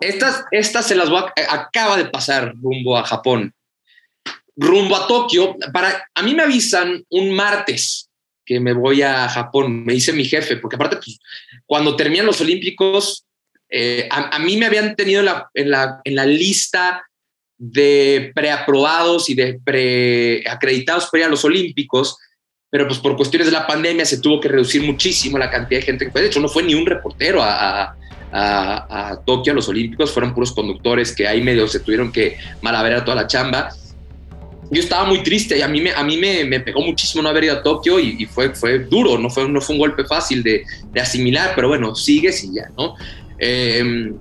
[0.00, 3.52] Estas, estas se las voy a, acaba de pasar rumbo a Japón.
[4.54, 8.08] Rumbo a Tokio, para, a mí me avisan un martes
[8.46, 11.18] que me voy a Japón, me dice mi jefe, porque aparte, pues,
[11.66, 13.26] cuando terminan los Olímpicos,
[13.68, 17.09] eh, a, mí me habían tenido la, en, la, en la lista
[17.62, 22.16] de preaprobados y de preacreditados para ir a los Olímpicos,
[22.70, 25.86] pero pues por cuestiones de la pandemia se tuvo que reducir muchísimo la cantidad de
[25.86, 26.22] gente que fue.
[26.22, 27.94] De hecho, no fue ni un reportero a,
[28.32, 33.04] a, Tokio, a los Olímpicos, fueron puros conductores que ahí medio se tuvieron que malaverar
[33.04, 33.68] toda la chamba.
[34.70, 37.28] Yo estaba muy triste y a mí me, a mí me, me pegó muchísimo no
[37.28, 40.42] haber ido a Tokio y, fue, fue duro, no fue, no fue un golpe fácil
[40.42, 42.94] de, de asimilar, pero bueno, sigues y ya, ¿no?
[43.38, 44.14] Em,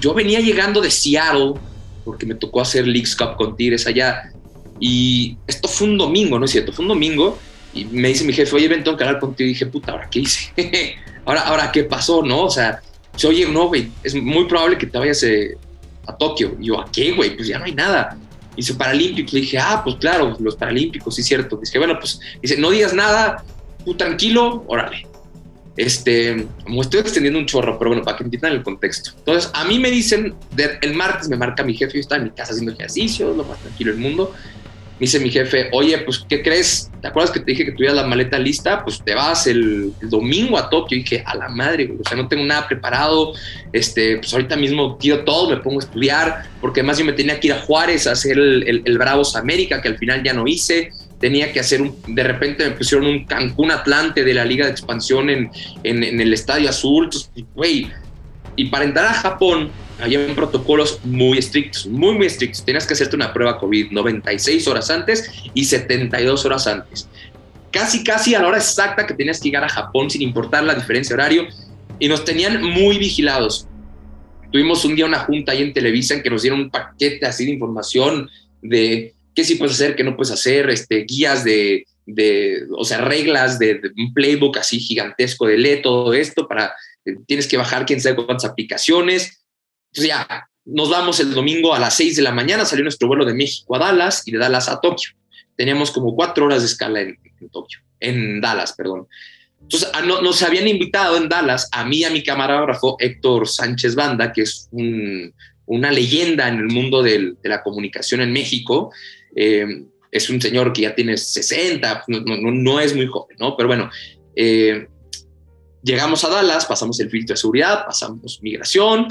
[0.00, 1.54] yo venía llegando de Seattle
[2.04, 4.32] porque me tocó hacer Leagues Cup con Tigres allá.
[4.80, 6.72] Y esto fue un domingo, ¿no es cierto?
[6.72, 7.38] Fue un domingo
[7.72, 9.46] y me dice mi jefe, oye, ven, tengo que hablar contigo.
[9.46, 10.52] Y dije, puta, ¿ahora qué hice?
[11.24, 12.44] ahora, ¿Ahora qué pasó, no?
[12.44, 12.80] O sea,
[13.24, 15.56] oye, no, güey, es muy probable que te vayas eh,
[16.06, 16.56] a Tokio.
[16.60, 17.36] Y yo, ¿a qué, güey?
[17.36, 18.16] Pues ya no hay nada.
[18.54, 19.32] Y dice, Paralímpicos.
[19.32, 21.56] Le dije, ah, pues claro, los Paralímpicos, sí, cierto.
[21.56, 23.44] Dice, bueno, pues, dice, no digas nada,
[23.84, 25.06] tú tranquilo, órale.
[25.76, 29.10] Este, como estoy extendiendo un chorro, pero bueno, para que entiendan el contexto.
[29.18, 30.34] Entonces, a mí me dicen,
[30.80, 33.58] el martes me marca mi jefe, yo estaba en mi casa haciendo ejercicio, lo más
[33.58, 34.32] tranquilo del mundo.
[34.94, 36.88] Me dice mi jefe, oye, pues, ¿qué crees?
[37.02, 38.84] ¿Te acuerdas que te dije que tuvieras la maleta lista?
[38.84, 40.96] Pues te vas el, domingo a Tokio.
[40.96, 43.32] Y dije, a la madre, o sea, no tengo nada preparado.
[43.72, 47.40] Este, pues ahorita mismo tiro todo, me pongo a estudiar, porque además yo me tenía
[47.40, 50.32] que ir a Juárez a hacer el, el, el Bravos América, que al final ya
[50.32, 54.44] no hice tenía que hacer un, de repente me pusieron un Cancún Atlante de la
[54.44, 55.50] Liga de Expansión en,
[55.82, 57.08] en, el Estadio Azul,
[57.54, 57.90] güey,
[58.56, 62.64] y para entrar a Japón había protocolos muy estrictos, muy, muy estrictos.
[62.64, 67.08] Tenías que hacerte una prueba COVID 96 horas antes y 72 horas antes.
[67.70, 70.74] Casi, casi a la hora exacta que tenías que llegar a Japón sin importar la
[70.74, 71.46] diferencia de horario
[71.98, 73.66] y nos tenían muy vigilados.
[74.52, 77.44] Tuvimos un día una junta ahí en Televisa en que nos dieron un paquete así
[77.44, 78.30] de información
[78.62, 82.98] de qué sí puedes hacer, qué no puedes hacer, este, guías de, de o sea,
[82.98, 87.86] reglas de, un playbook así gigantesco de lee todo esto para, eh, tienes que bajar
[87.86, 89.44] quién sabe cuántas aplicaciones.
[89.92, 93.24] Entonces ya, nos vamos el domingo a las 6 de la mañana, salió nuestro vuelo
[93.24, 95.10] de México a Dallas y de Dallas a Tokio.
[95.56, 97.18] Teníamos como cuatro horas de escala en,
[97.52, 99.06] Tokio, en Dallas, perdón.
[99.60, 104.32] Entonces, nos habían invitado en Dallas, a mí y a mi camarógrafo Héctor Sánchez Banda,
[104.32, 104.68] que es
[105.66, 108.92] una leyenda en el mundo de la comunicación en México,
[109.36, 113.56] eh, es un señor que ya tiene 60, no, no, es muy joven, ¿no?
[113.56, 113.90] Pero bueno,
[114.36, 114.86] eh,
[115.82, 119.08] llegamos a Dallas, pasamos el filtro de seguridad, pasamos migración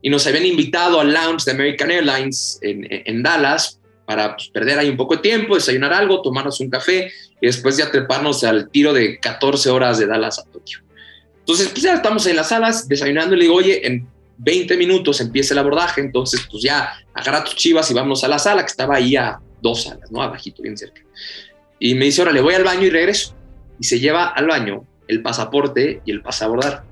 [0.00, 4.78] y nos habían invitado al lounge de American Airlines en, en Dallas para pues, perder
[4.78, 7.10] ahí un poco de tiempo, desayunar algo, tomarnos un café
[7.40, 10.78] y después ya treparnos al tiro de 14 horas de Dallas a Tokio.
[11.40, 14.08] Entonces, pues ya estamos en las salas desayunando y le digo, oye, en
[14.38, 18.38] 20 minutos empieza el abordaje, entonces pues ya agarra tus chivas y vamos a la
[18.38, 20.22] sala, que estaba ahí a dos salas, ¿no?
[20.22, 21.02] Abajito, bien cerca.
[21.78, 23.34] Y me dice, órale, voy al baño y regreso.
[23.78, 26.84] Y se lleva al baño el pasaporte y el pasabordar.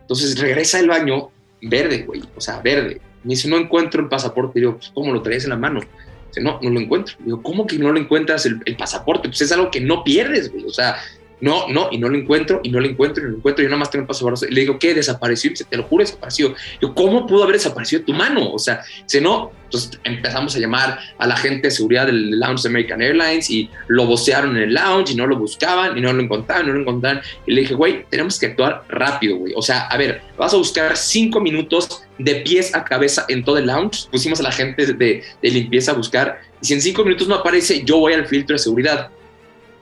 [0.00, 1.30] Entonces regresa al baño
[1.62, 3.00] verde, güey, o sea, verde.
[3.22, 4.58] Me dice, no encuentro el pasaporte.
[4.58, 5.80] Y yo, pues, ¿cómo lo traes en la mano?
[6.28, 7.14] Dice, no, no lo encuentro.
[7.20, 9.28] Digo, ¿cómo que no lo encuentras el, el pasaporte?
[9.28, 10.64] Pues es algo que no pierdes, güey.
[10.64, 10.96] O sea,
[11.40, 13.64] no, no, y no lo encuentro, y no lo encuentro, y no lo encuentro, y
[13.64, 14.46] yo nada más tengo el pasaporte.
[14.48, 14.94] Y le digo, ¿qué?
[14.94, 15.48] Desapareció.
[15.48, 16.54] Y dice, te lo juro, desapareció.
[16.80, 18.52] Yo, ¿cómo pudo haber desaparecido tu mano?
[18.52, 19.52] O sea, dice, no.
[19.64, 23.70] Entonces empezamos a llamar a la gente de seguridad del lounge de American Airlines y
[23.86, 26.80] lo vocearon en el lounge y no lo buscaban y no lo encontraban, no lo
[26.80, 27.22] encontraban.
[27.46, 29.52] Y le dije, güey, tenemos que actuar rápido, güey.
[29.54, 33.58] O sea, a ver, vas a buscar cinco minutos de pies a cabeza en todo
[33.58, 34.08] el lounge.
[34.10, 36.40] Pusimos a la gente de, de limpieza a buscar.
[36.60, 39.08] Y si en cinco minutos no aparece, yo voy al filtro de seguridad.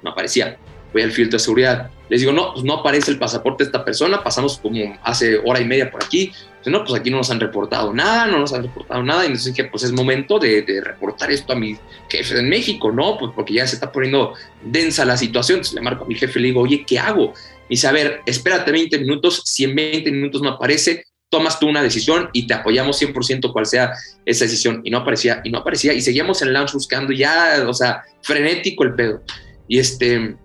[0.03, 0.59] No aparecía
[0.93, 1.91] voy al filtro de seguridad.
[2.09, 5.61] Les digo, no, pues no aparece el pasaporte de esta persona, pasamos como hace hora
[5.61, 6.33] y media por aquí.
[6.67, 9.25] no, pues aquí no nos han reportado nada, no nos han reportado nada.
[9.25, 11.77] Y entonces dije, pues es momento de, reportar esto a mi
[12.09, 13.19] jefe en México, ¿no?
[13.19, 15.57] Pues porque ya se está poniendo densa la situación.
[15.59, 17.35] Entonces le marco a mi jefe y le digo, oye, ¿qué hago?
[17.69, 21.69] Y dice, a ver, espérate 20 minutos, si en 20 minutos no aparece, tomas tú
[21.69, 23.93] una decisión y te apoyamos 100% cual sea
[24.25, 24.81] esa decisión.
[24.85, 25.93] Y no aparecía, y no aparecía.
[25.93, 29.23] Y seguíamos en el lounge buscando ya, o sea, frenético el pedo.
[29.67, 30.37] Y este,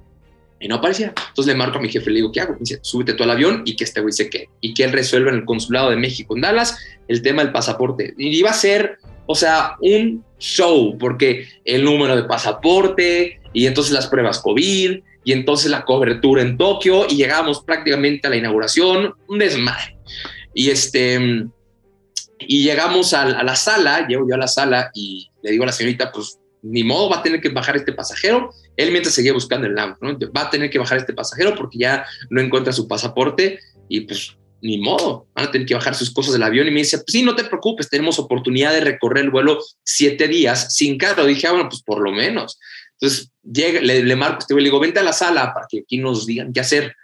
[0.64, 1.14] y no aparecía.
[1.28, 2.54] Entonces le marco a mi jefe y le digo, ¿qué hago?
[2.54, 4.50] Me dice, súbete tú al avión y que este güey se quede.
[4.62, 6.78] Y que él resuelva en el consulado de México en Dallas
[7.10, 8.14] el tema del pasaporte.
[8.18, 13.92] Y iba a ser, o sea, un show, porque el número de pasaporte y entonces
[13.92, 19.16] las pruebas COVID y entonces la cobertura en Tokio y llegamos prácticamente a la inauguración,
[19.28, 19.98] un desmadre.
[20.54, 21.46] Y este...
[22.46, 25.68] Y llegamos a, a la sala, llego yo a la sala y le digo a
[25.68, 28.50] la señorita, pues ni modo, va a tener que bajar este pasajero.
[28.78, 30.18] Él mientras seguía buscando el lounge, ¿no?
[30.36, 34.38] Va a tener que bajar este pasajero porque ya no encuentra su pasaporte y pues
[34.62, 37.12] ni modo, van a tener que bajar sus cosas del avión y me dice, pues
[37.12, 41.26] sí, no te preocupes, tenemos oportunidad de recorrer el vuelo siete días sin carro.
[41.26, 42.58] Dije, ah, bueno, pues por lo menos.
[42.94, 45.98] Entonces llega, le, marco este güey, le digo, vente a la sala para que aquí
[45.98, 46.96] nos digan qué hacer.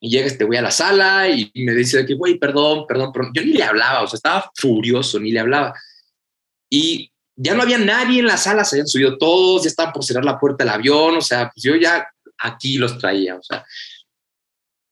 [0.00, 3.32] Y llega este güey a la sala y me dice que, güey, perdón, perdón, perdón.
[3.34, 5.74] Yo ni le hablaba, o sea, estaba furioso, ni le hablaba.
[6.70, 10.04] Y ya no había nadie en la sala, se habían subido todos, ya estaban por
[10.04, 12.06] cerrar la puerta del avión, o sea, pues yo ya
[12.38, 13.64] aquí los traía, o sea,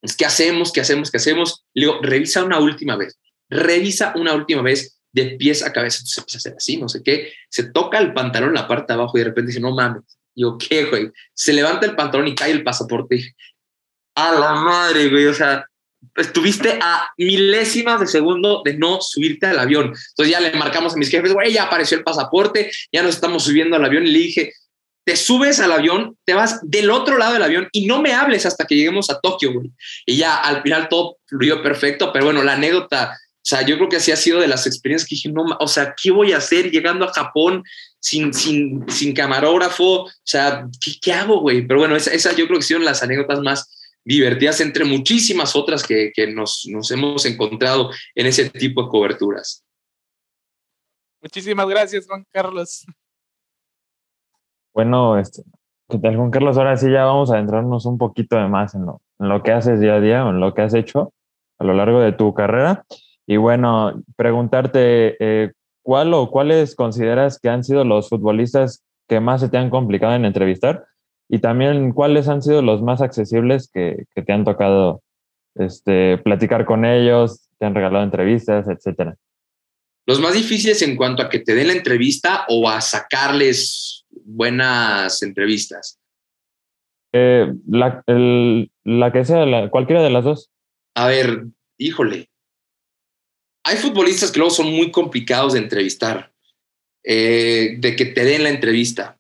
[0.01, 0.73] es ¿qué hacemos?
[0.73, 1.11] ¿Qué hacemos?
[1.11, 1.67] ¿Qué hacemos?
[1.75, 3.19] Le digo, revisa una última vez,
[3.51, 7.03] revisa una última vez de pies a cabeza, entonces empieza a hacer así, no sé
[7.03, 9.75] qué, se toca el pantalón en la parte de abajo y de repente dice, no
[9.75, 11.11] mames, digo, ¿qué, güey?
[11.35, 13.27] Se levanta el pantalón y cae el pasaporte y
[14.15, 15.67] a la madre, güey, o sea,
[16.17, 19.87] estuviste a milésimas de segundo de no subirte al avión.
[19.87, 23.45] Entonces ya le marcamos a mis jefes, güey, ya apareció el pasaporte, ya nos estamos
[23.45, 24.53] subiendo al avión y le dije,
[25.09, 28.45] te subes al avión, te vas del otro lado del avión y no me hables
[28.45, 29.71] hasta que lleguemos a Tokio, güey.
[30.05, 33.89] Y ya al final todo fluyó perfecto, pero bueno, la anécdota, o sea, yo creo
[33.89, 36.37] que así ha sido de las experiencias que dije, no, o sea, ¿qué voy a
[36.37, 37.63] hacer llegando a Japón
[37.99, 40.03] sin, sin, sin camarógrafo?
[40.03, 41.67] O sea, ¿qué, qué hago, güey?
[41.67, 45.87] Pero bueno, esa, esa yo creo que son las anécdotas más, divertidas entre muchísimas otras
[45.87, 49.65] que, nos, hemos encontrado en ese tipo de coberturas.
[51.21, 52.87] Muchísimas gracias, Juan Carlos.
[54.73, 55.43] Bueno, este,
[55.89, 56.57] ¿qué tal, Juan Carlos?
[56.57, 59.53] Ahora sí ya vamos a adentrarnos un poquito de más en lo, en lo que
[59.53, 61.13] haces día a día, en lo que has hecho
[61.59, 62.85] a lo largo de tu carrera.
[63.27, 69.41] Y bueno, preguntarte, eh, ¿cuál o cuáles consideras que han sido los futbolistas que más
[69.41, 70.87] se te han complicado en entrevistar?
[71.29, 75.03] Y también, ¿cuáles han sido los más accesibles que, te han tocado
[75.55, 79.17] este, platicar con ellos, te han regalado entrevistas, etcétera?
[80.07, 85.23] Los más difíciles en cuanto a que te den la entrevista o a sacarles buenas
[85.23, 86.01] entrevistas.
[87.13, 88.03] Eh, la,
[89.13, 90.51] que sea, cualquiera de las dos.
[90.95, 91.45] A ver,
[91.79, 92.31] híjole.
[93.65, 96.33] Hay futbolistas que luego son muy complicados de entrevistar,
[97.05, 99.19] eh, de que te den la entrevista.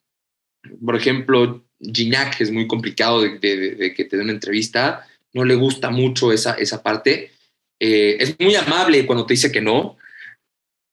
[0.82, 5.90] Por ejemplo, Gignac es muy complicado de, que te dé una entrevista, no le gusta
[5.90, 7.30] mucho esa, esa parte.
[7.80, 9.96] Eh, es muy amable cuando te dice que no,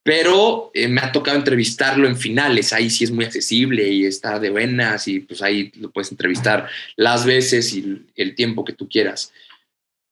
[0.06, 4.40] pero eh, me ha tocado entrevistarlo en finales, ahí sí es muy accesible y está
[4.40, 8.88] de buenas y pues ahí lo puedes entrevistar las veces y el tiempo que tú
[8.88, 9.34] quieras.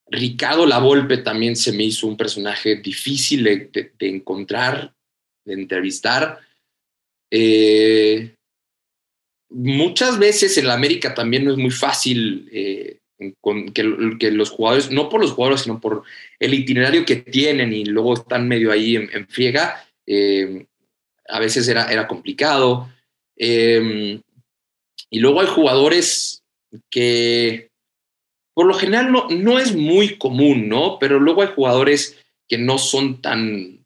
[0.08, 4.92] Ricardo Lavolpe también se me hizo un personaje difícil de, encontrar,
[5.44, 6.40] de entrevistar.
[7.30, 8.33] Eh,
[9.54, 12.98] muchas veces en la América también no es muy fácil eh,
[13.72, 16.02] que, los jugadores, no por los jugadores, sino por
[16.40, 20.66] el itinerario que tienen y luego están medio ahí en, friega, eh,
[21.28, 22.90] a veces era, era complicado.
[23.36, 24.20] Em,
[25.08, 26.42] y luego hay jugadores
[26.90, 27.68] que,
[28.54, 30.98] por lo general no, no es muy común, ¿no?
[30.98, 33.84] Pero luego hay jugadores que no son tan,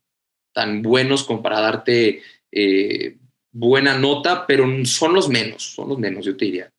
[0.55, 3.17] tan buenos como para darte eh,
[3.53, 6.71] buena nota, pero son los menos, son los menos, yo te diría.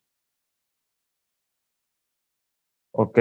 [2.92, 3.18] Ok.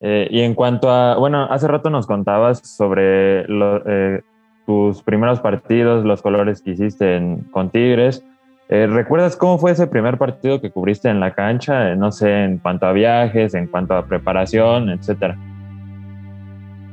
[0.00, 4.22] Eh, y en cuanto a, bueno, hace rato nos contabas sobre eh,
[4.66, 8.24] tus primeros partidos, los colores que hiciste con Tigres.
[8.68, 11.94] Eh, ¿Recuerdas cómo fue ese primer partido que cubriste en la cancha?
[11.94, 15.36] no sé, en cuanto a viajes, en cuanto a preparación, etcétera.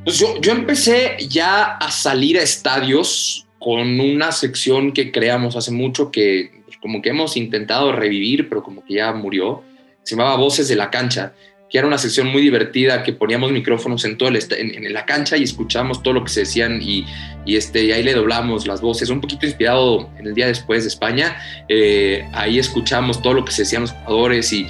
[0.03, 5.71] Pues yo, yo empecé ya a salir a estadios con una sección que creamos hace
[5.71, 9.63] mucho que pues, como que hemos intentado revivir, pero como que ya murió.
[10.03, 11.33] Se llamaba Voces de la Cancha
[11.67, 15.35] que era una sesión muy divertida, que poníamos micrófonos en, todo el en, la cancha
[15.35, 17.07] y escuchábamos todo lo que se decían y,
[17.43, 20.83] y, este, y ahí le doblamos las voces, un poquito inspirado en el día después
[20.83, 21.35] de España,
[21.67, 24.67] eh, ahí escuchamos todo lo que se decían los jugadores y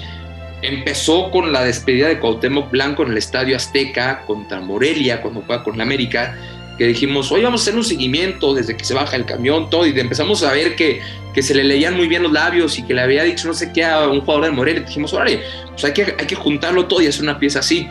[0.61, 5.65] empezó con la despedida de Cuauhtémoc Blanco en el Estadio Azteca contra Morelia cuando juega
[5.65, 6.37] con la América,
[6.77, 9.85] que dijimos, hoy vamos a hacer un seguimiento desde que se baja el camión, todo,
[9.85, 11.01] y empezamos a ver que,
[11.33, 13.71] que se le leían muy bien los labios y que le había dicho no sé
[13.71, 14.81] qué a un jugador de Morelia.
[14.81, 17.87] Dijimos, órale, pues hay que, hay que juntarlo todo y hacer una pieza así.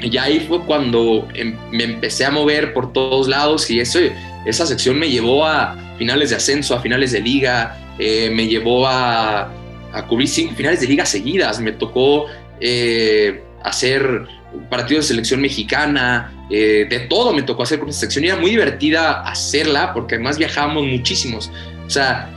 [0.00, 4.00] Y ahí fue cuando em, me empecé a mover por todos lados y eso,
[4.44, 8.86] esa sección me llevó a finales de ascenso, a finales de liga, eh, me llevó
[8.86, 9.52] a,
[9.92, 12.26] a, cubrir cinco finales de liga seguidas, me tocó
[12.60, 14.26] eh, hacer
[14.68, 18.36] partidos de selección mexicana, eh, de todo me tocó hacer con esa sección y era
[18.36, 21.50] muy divertida hacerla porque además viajábamos muchísimos.
[21.86, 22.28] O sea,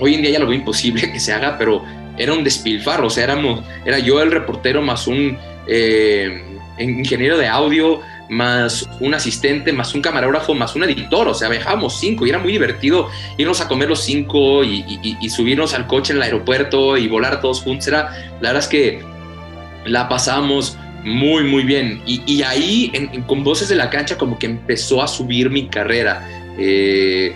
[0.00, 1.84] hoy en día ya lo veo imposible que se haga, pero
[2.16, 6.42] era un despilfarro, o sea, éramos, era yo el reportero más un eh,
[6.78, 12.00] ingeniero de audio, más un asistente, más un camarógrafo, más un editor, o sea, viajábamos
[12.00, 16.18] cinco y era muy divertido irnos a comer los cinco y, subirnos al coche en
[16.18, 17.86] el aeropuerto y volar todos juntos.
[17.86, 18.08] Era,
[18.40, 19.04] la verdad es que
[19.84, 22.02] la pasamos muy, muy bien.
[22.04, 22.92] Y, ahí,
[23.28, 26.28] con Voces de la Cancha, como que empezó a subir mi carrera.
[26.58, 27.32] Eh,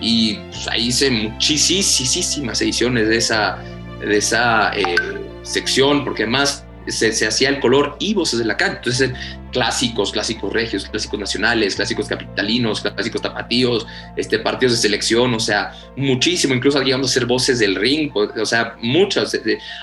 [0.00, 3.58] y pues, ahí hice muchísimas ediciones de esa,
[4.00, 4.94] de esa eh,
[5.42, 8.76] sección, porque además se, se, hacía el color y voces de la cancha.
[8.76, 9.12] Entonces,
[9.50, 13.84] clásicos, clásicos regios, clásicos nacionales, clásicos capitalinos, clásicos tapatíos,
[14.16, 18.46] este, partidos de selección, o sea, muchísimo, incluso llegando a ser voces del ring, o,
[18.46, 19.36] sea, muchas,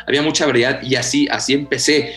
[0.07, 2.15] había mucha variedad y así, así empecé.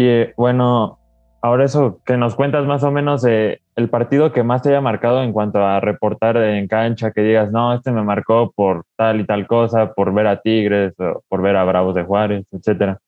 [0.00, 0.98] Y eh, bueno,
[1.42, 4.80] ahora eso que nos cuentas más o menos eh, el partido que más te haya
[4.80, 9.20] marcado en cuanto a reportar en cancha, que digas, no, este me marcó por tal
[9.20, 12.98] y tal cosa, por ver a Tigres, o por ver a Bravos de Juárez, etcétera.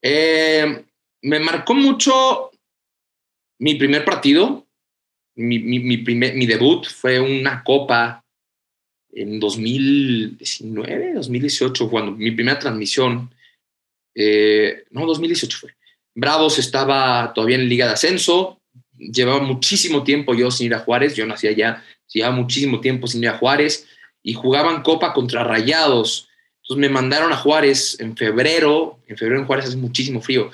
[0.00, 0.82] Eh,
[1.20, 2.52] me marcó mucho
[3.58, 4.64] mi primer partido,
[5.34, 8.24] mi, mi, mi debut fue una copa
[9.12, 13.30] en 2019, 2018, cuando mi primera transmisión
[14.14, 15.70] eh, no, 2018 fue.
[16.14, 18.60] Bravos estaba todavía en Liga de Ascenso,
[18.98, 21.82] llevaba muchísimo tiempo yo sin ir a Juárez, yo nací allá,
[22.12, 23.86] llevaba muchísimo tiempo sin ir a Juárez
[24.22, 26.28] y jugaban Copa contra Rayados.
[26.62, 30.50] Entonces me mandaron a Juárez en febrero, en febrero en Juárez hace muchísimo frío,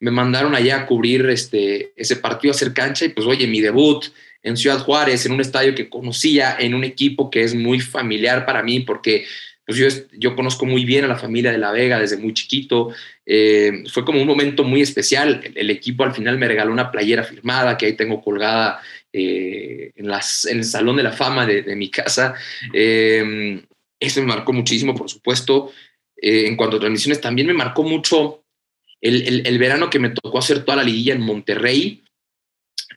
[0.00, 3.60] me mandaron allá a cubrir este, ese partido, a hacer cancha y pues oye, mi
[3.60, 4.06] debut
[4.42, 8.44] en Ciudad Juárez, en un estadio que conocía, en un equipo que es muy familiar
[8.44, 9.26] para mí porque
[9.66, 9.88] pues yo,
[10.18, 12.92] yo conozco muy bien a la familia de La Vega desde muy chiquito.
[13.24, 15.40] Eh, fue como un momento muy especial.
[15.54, 18.80] El, equipo al final me regaló una playera firmada que ahí tengo colgada
[19.12, 22.34] eh, en, las, en el Salón de la Fama de, mi casa.
[22.72, 23.62] Eh,
[24.00, 25.72] eso me marcó muchísimo, por supuesto.
[26.16, 28.42] en cuanto a transmisiones, también me marcó mucho
[29.00, 32.02] el, el, verano que me tocó hacer toda la liguilla en Monterrey.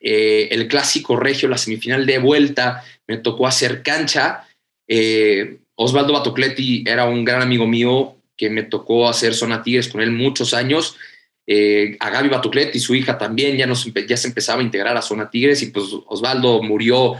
[0.01, 4.47] el clásico regio, la semifinal de vuelta, me tocó hacer cancha.
[4.87, 10.01] Eh, Osvaldo Batocletti era un gran amigo mío que me tocó hacer Zona Tigres con
[10.01, 10.97] él muchos años.
[11.47, 15.01] Eh, a Gaby Batocletti, su hija también, ya, nos, ya se empezaba a integrar a
[15.01, 17.15] Zona Tigres y pues Osvaldo murió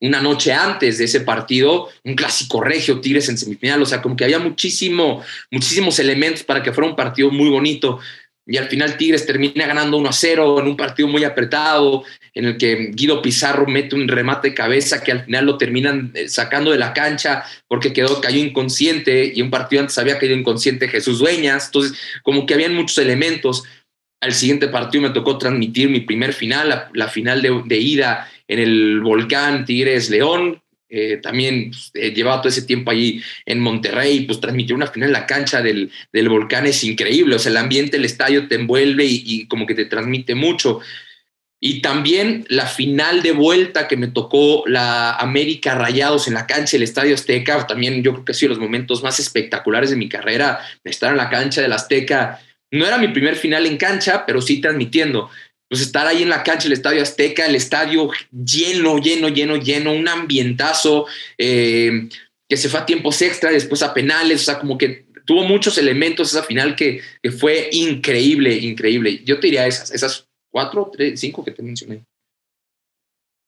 [0.00, 4.16] una noche antes de ese partido, un clásico regio, Tigres en semifinal, o sea, como
[4.16, 8.00] que había muchísimo, muchísimos elementos para que fuera un partido muy bonito
[8.44, 12.46] y al final Tigres termina ganando 1 a 0 en un partido muy apretado, en
[12.46, 16.28] el que Guido Pizarro mete un remate de cabeza que al final lo terminan eh,
[16.28, 20.88] sacando de la cancha porque quedó, cayó inconsciente y un partido antes había caído inconsciente
[20.88, 21.66] Jesús Dueñas.
[21.66, 23.64] Entonces, como que habían muchos elementos.
[24.20, 28.60] Al siguiente partido me tocó transmitir mi primer final, la, final de, de, ida en
[28.60, 30.61] el Volcán Tigres León,
[30.94, 35.08] eh, también pues, eh, llevaba todo ese tiempo allí en Monterrey, pues transmitió una final
[35.08, 38.56] en la cancha del, del volcán, es increíble, o sea, el ambiente, el estadio te
[38.56, 40.80] envuelve y, como que te transmite mucho.
[41.58, 46.72] Y también la final de vuelta que me tocó la América Rayados en la cancha
[46.72, 50.10] del Estadio Azteca, también yo creo que ha sido los momentos más espectaculares de mi
[50.10, 52.38] carrera, estar en la cancha del Azteca.
[52.70, 55.30] No era mi primer final en cancha, pero sí transmitiendo.
[55.72, 59.94] Pues estar ahí en la cancha del Estadio Azteca, el estadio lleno, lleno, lleno, lleno,
[59.94, 61.06] un ambientazo
[61.38, 62.10] eh,
[62.46, 65.78] que se fue a tiempos extra, después a penales, o sea, como que tuvo muchos
[65.78, 69.22] elementos esa final que, que fue increíble, increíble.
[69.24, 72.04] Yo te diría esas, esas cuatro, tres, cinco que te mencioné.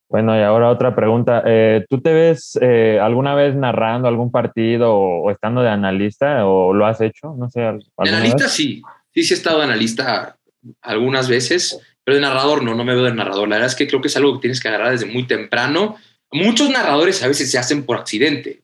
[0.08, 1.42] Bueno, y ahora otra pregunta.
[1.44, 6.72] Eh, ¿Tú te ves eh, alguna vez narrando algún partido o, estando de analista o
[6.72, 7.34] lo has hecho?
[7.36, 7.60] No sé.
[7.60, 8.80] De analista sí,
[9.12, 10.38] sí, sí he estado de analista
[10.80, 13.48] algunas veces, pero de narrador no, no me veo de narrador.
[13.48, 15.96] La verdad es que creo que es algo que tienes que agarrar desde muy temprano.
[16.30, 18.62] Muchos narradores a veces se hacen por accidente,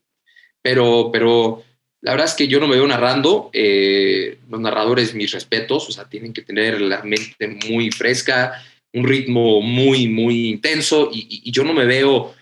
[0.62, 1.62] pero, pero
[2.02, 3.50] la verdad es que yo no me veo narrando.
[3.52, 8.62] Eh, los narradores, mis respetos, o sea, tienen que tener la mente muy fresca,
[8.92, 12.34] un ritmo muy, muy intenso y, yo no me veo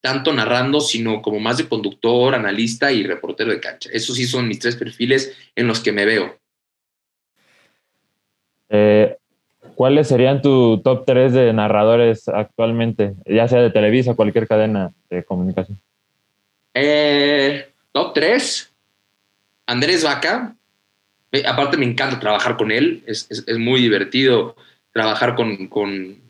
[0.00, 3.90] tanto narrando, sino como más de conductor, analista y reportero de cancha.
[3.92, 6.38] Esos sí son mis tres perfiles en los que me veo.
[8.68, 9.15] Eh,
[9.76, 14.92] ¿Cuáles serían tu top tres de narradores actualmente, ya sea de Televisa o cualquier cadena
[15.10, 15.78] de comunicación?
[16.72, 18.72] Eh, top tres.
[19.66, 20.56] Andrés Vaca,
[21.30, 24.56] eh, aparte me encanta trabajar con él, es, muy divertido
[24.92, 26.22] trabajar con, con,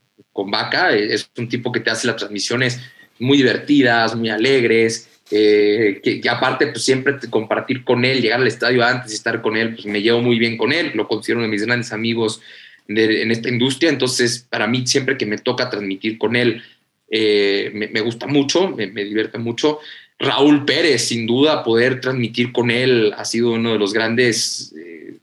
[0.51, 2.80] Vaca, eh, es un tipo que te hace las transmisiones
[3.20, 8.84] muy divertidas, muy alegres, eh, que, aparte pues siempre compartir con él, llegar al estadio
[8.84, 11.47] antes y estar con él, pues me llevo muy bien con él, lo considero uno
[11.47, 12.40] de mis grandes amigos
[12.89, 16.62] en esta industria, entonces para mí siempre que me toca transmitir con él,
[17.11, 19.80] me, gusta mucho, me, me divierte mucho.
[20.18, 24.74] Raúl Pérez, sin duda, poder transmitir con él ha sido uno de los grandes.
[24.76, 25.18] Eh,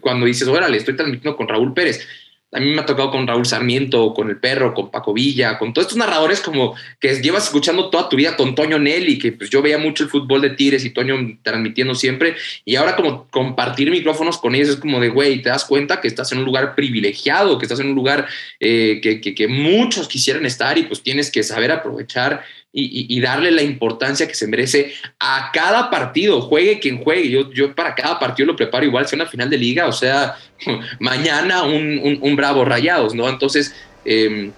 [0.00, 2.06] cuando dices, órale, estoy transmitiendo con Raúl Pérez.
[2.50, 5.74] A mí me ha tocado con Raúl Sarmiento, con El Perro, con Paco Villa, con
[5.74, 9.50] todos estos narradores como que llevas escuchando toda tu vida con Toño Nelly, que pues
[9.50, 12.36] yo veía mucho el fútbol de Tigres y Toño transmitiendo siempre.
[12.64, 16.08] Y ahora como compartir micrófonos con ellos es como de, güey, te das cuenta que
[16.08, 18.26] estás en un lugar privilegiado, que estás en un lugar
[18.60, 22.44] eh, que, que, que muchos quisieran estar y pues tienes que saber aprovechar
[22.80, 27.30] y, darle la importancia que se merece a cada partido, juegue quien juegue.
[27.30, 30.36] Yo, para cada partido lo preparo igual, sea una final de liga, o sea,
[31.00, 33.28] mañana un, un, Bravo Rayados, ¿no?
[33.28, 33.74] Entonces,
[34.04, 34.50] eh,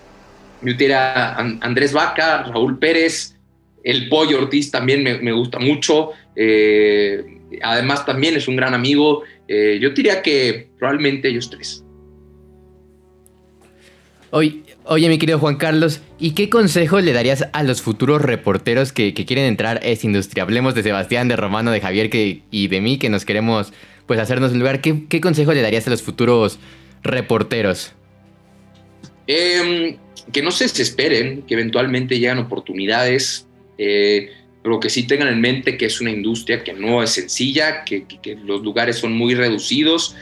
[0.63, 3.37] yo diría Andrés Vaca, Raúl Pérez,
[3.83, 6.11] el Pollo Ortiz también me, gusta mucho.
[6.37, 7.25] Eh,
[7.63, 9.23] además, también es un gran amigo.
[9.49, 11.85] Eh, yo diría que probablemente ellos tres.
[14.31, 18.93] Hoy, Oye, mi querido Juan Carlos, ¿y qué consejo le darías a los futuros reporteros
[18.93, 20.43] que, quieren entrar a esta industria?
[20.43, 22.09] Hablemos de Sebastián, de Romano, de Javier
[22.51, 23.73] y de mí, que nos queremos
[24.07, 24.81] pues hacernos un lugar.
[24.81, 26.59] ¿Qué, consejo le darías a los futuros
[27.03, 27.93] reporteros?
[29.27, 29.99] Em,
[30.33, 34.31] que no se desesperen, que eventualmente llegan oportunidades, eh,
[34.63, 38.07] pero que sí tengan en mente que es una industria que no es sencilla, que,
[38.45, 40.17] los lugares son muy reducidos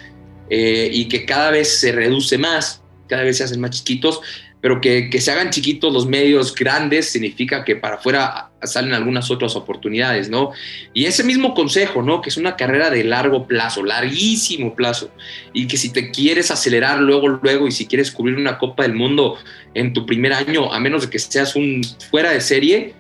[0.51, 4.21] eh, y que cada vez se reduce más, cada vez se hacen más chiquitos
[4.61, 9.55] pero que, se hagan chiquitos los medios grandes significa que para afuera salen algunas otras
[9.55, 10.51] oportunidades, ¿no?
[10.93, 12.21] Y ese mismo consejo, ¿no?
[12.21, 15.13] Que es una carrera de largo plazo, larguísimo plazo,
[15.53, 18.95] y que si te quieres acelerar luego, luego, y si quieres cubrir una Copa del
[18.95, 19.39] Mundo
[19.75, 22.95] en tu primer año, a menos de que seas un fuera de serie,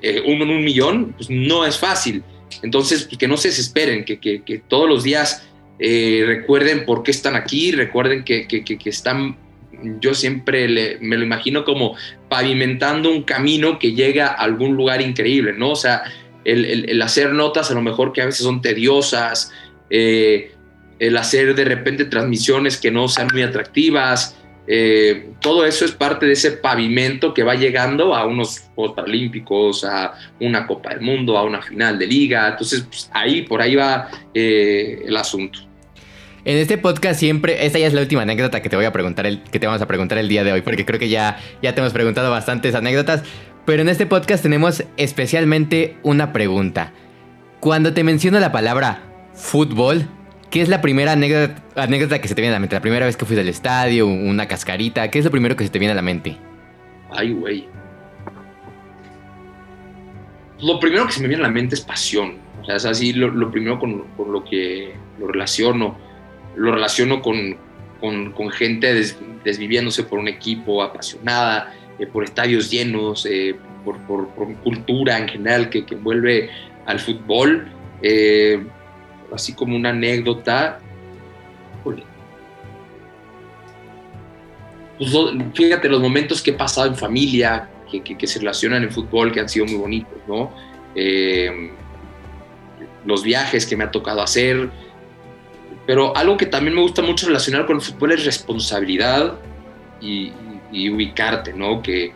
[0.00, 2.22] eh, uno en un millón, pues no es fácil.
[2.62, 5.48] Entonces, pues, que no se desesperen, que, que, todos los días
[5.80, 9.36] eh, recuerden por qué están aquí, recuerden que, que están
[10.00, 11.96] yo siempre me lo imagino como
[12.28, 15.70] pavimentando un camino que llega a algún lugar increíble, ¿no?
[15.70, 16.04] O sea,
[16.44, 19.52] el, hacer notas a lo mejor que a veces son tediosas,
[19.90, 20.52] eh,
[20.98, 24.36] el hacer de repente transmisiones que no sean muy atractivas,
[24.68, 29.84] eh, todo eso es parte de ese pavimento que va llegando a unos Juegos Paralímpicos,
[29.84, 32.48] a una Copa del Mundo, a una final de liga.
[32.48, 35.60] Entonces, pues, ahí, por ahí va eh, el asunto.
[36.46, 39.26] En este podcast siempre, esta ya es la última anécdota que te voy a preguntar,
[39.42, 41.80] que te vamos a preguntar el día de hoy, porque creo que ya, ya te
[41.80, 43.24] hemos preguntado bastantes anécdotas,
[43.64, 46.92] pero en este podcast tenemos especialmente una pregunta.
[47.58, 49.02] Cuando te menciono la palabra
[49.34, 50.06] fútbol,
[50.48, 52.76] ¿qué es la primera anécdota, anécdota que se te viene a la mente?
[52.76, 55.70] La primera vez que fuiste al estadio, una cascarita, ¿qué es lo primero que se
[55.70, 56.36] te viene a la mente?
[57.10, 57.66] Ay, güey.
[60.60, 62.36] Lo primero que se me viene a la mente es pasión.
[62.62, 66.05] O sea, es así lo, primero con, con, lo que lo relaciono
[66.56, 67.56] lo relaciono con,
[68.00, 68.92] con, gente
[69.44, 73.54] desviviéndose por un equipo apasionada, eh, por estadios llenos, eh,
[73.84, 73.98] por,
[74.62, 76.50] cultura en general que, que envuelve
[76.86, 77.68] al fútbol.
[78.02, 78.64] Eh,
[79.32, 80.80] así como una anécdota.
[84.98, 85.12] pues,
[85.54, 89.48] fíjate los momentos que he pasado en familia, que, se relacionan en fútbol, que han
[89.48, 90.52] sido muy bonitos, ¿no?
[93.04, 94.70] Los viajes que me ha tocado hacer.
[95.86, 99.34] Pero algo que también me gusta mucho relacionar con el fútbol es responsabilidad
[100.00, 100.32] y,
[100.90, 101.82] ubicarte, ¿no?
[101.82, 102.12] Que,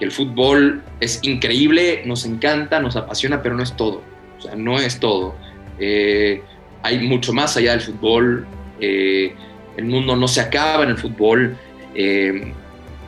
[0.00, 4.02] el fútbol es increíble, nos encanta, nos apasiona, pero no es todo.
[4.38, 5.34] O sea, no es todo.
[5.78, 6.42] Eh,
[6.82, 8.46] hay mucho más allá del fútbol.
[8.80, 9.34] Eh,
[9.76, 11.56] el mundo no se acaba en el fútbol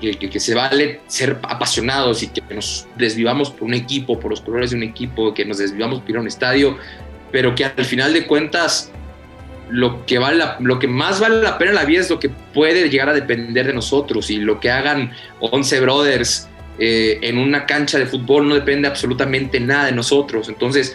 [0.01, 4.70] que, se vale ser apasionados y que nos desvivamos por un equipo, por los colores
[4.70, 6.76] de un equipo, que nos desvivamos por ir a un estadio,
[7.32, 8.93] pero que al final de cuentas
[9.71, 12.29] lo que, vale lo que más vale la pena en la vida es lo que
[12.29, 16.49] puede llegar a depender de nosotros y lo que hagan 11 brothers
[16.79, 20.49] eh, en una cancha de fútbol no depende absolutamente nada de nosotros.
[20.49, 20.95] Entonces,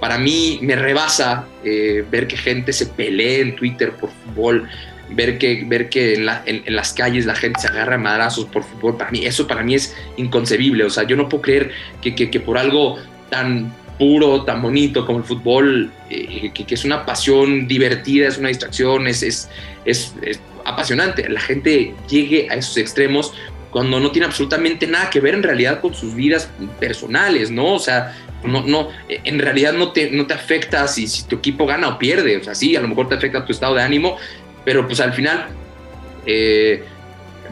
[0.00, 4.68] para mí me rebasa eh, ver que gente se pelee en Twitter por fútbol,
[5.10, 8.96] ver que, ver que en, las calles la gente se agarra a madrazos por fútbol,
[8.96, 10.84] para mí, eso para mí es inconcebible.
[10.84, 12.98] O sea, yo no puedo creer que, que, por algo
[13.28, 18.48] tan puro, tan bonito como el fútbol, eh, que, es una pasión divertida, es una
[18.48, 19.50] distracción, es, es,
[19.84, 20.14] es,
[20.64, 21.28] apasionante.
[21.28, 23.34] La gente llegue a esos extremos
[23.70, 27.74] cuando no tiene absolutamente nada que ver en realidad con sus vidas personales, ¿no?
[27.74, 31.66] O sea, no, no, en realidad no te, no te afecta si, si tu equipo
[31.66, 34.16] gana o pierde, o sea, sí, a lo mejor te afecta tu estado de ánimo,
[34.64, 35.48] pero pues al final
[36.24, 36.84] eh,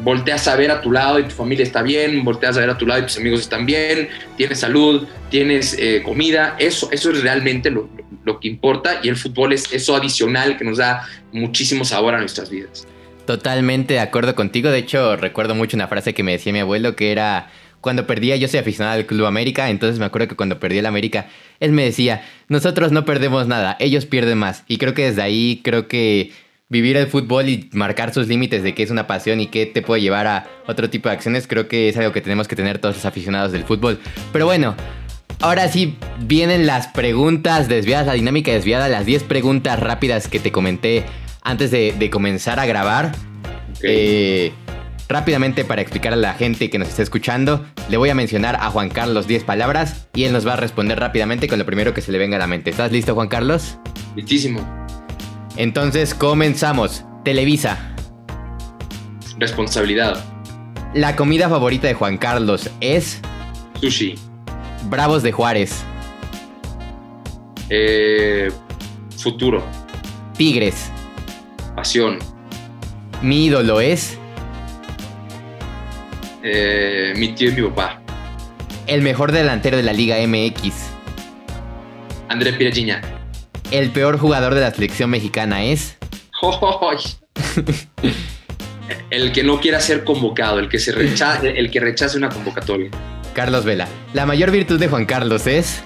[0.02, 2.78] volteas a ver a tu lado y tu familia está bien, volteas a ver a
[2.78, 7.22] tu lado y tus amigos están bien, tienes salud, tienes eh, comida, eso, eso es
[7.22, 7.88] realmente lo,
[8.24, 12.18] lo, que importa y el fútbol es eso adicional que nos da muchísimo sabor a
[12.18, 12.86] nuestras vidas.
[13.26, 16.96] Totalmente de acuerdo contigo, de hecho recuerdo mucho una frase que me decía mi abuelo
[16.96, 20.58] que era cuando perdía, yo soy aficionado al Club América, entonces me acuerdo que cuando
[20.58, 21.28] perdí el América,
[21.60, 24.64] él me decía, nosotros no perdemos nada, ellos pierden más.
[24.66, 26.32] Y creo que desde ahí, creo que
[26.68, 29.82] vivir el fútbol y marcar sus límites de qué es una pasión y qué te
[29.82, 32.78] puede llevar a otro tipo de acciones, creo que es algo que tenemos que tener
[32.78, 33.98] todos los aficionados del fútbol.
[34.32, 34.74] Pero bueno,
[35.40, 40.52] ahora sí vienen las preguntas desviadas, la dinámica desviada, las 10 preguntas rápidas que te
[40.52, 41.04] comenté
[41.42, 43.12] antes de, comenzar a grabar.
[43.82, 44.52] Eh,
[45.08, 48.70] rápidamente para explicar a la gente que nos está escuchando, le voy a mencionar a
[48.70, 52.02] Juan Carlos 10 palabras y él nos va a responder rápidamente con lo primero que
[52.02, 52.68] se le venga a la mente.
[52.68, 53.78] ¿Estás listo, Juan Carlos?
[54.14, 54.87] Listísimo.
[55.58, 57.04] Entonces comenzamos.
[57.24, 57.92] Televisa.
[59.38, 60.24] Responsabilidad.
[60.94, 63.20] La comida favorita de Juan Carlos es...
[63.80, 64.14] Sushi.
[64.88, 65.82] Bravos de Juárez.
[67.70, 68.52] Eh,
[69.16, 69.64] futuro.
[70.36, 70.92] Tigres.
[71.74, 72.20] Pasión.
[73.20, 74.16] Mi ídolo es...
[76.44, 78.00] Eh, mi tío y mi papá.
[78.86, 80.72] El mejor delantero de la Liga MX.
[82.28, 83.17] André Pirajiña.
[83.70, 85.98] El peor jugador de la selección mexicana es.
[89.10, 92.90] el que no quiera ser convocado, el que, se rechace, el que rechace una convocatoria.
[93.34, 93.86] Carlos Vela.
[94.14, 95.82] La mayor virtud de Juan Carlos es.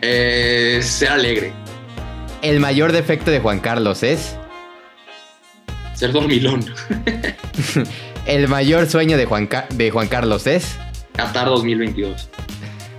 [0.00, 1.52] Eh, ser alegre.
[2.42, 4.36] El mayor defecto de Juan Carlos es.
[5.94, 6.64] Ser dormilón.
[8.26, 10.78] El mayor sueño de Juan, de Juan Carlos es.
[11.14, 12.28] Qatar 2022.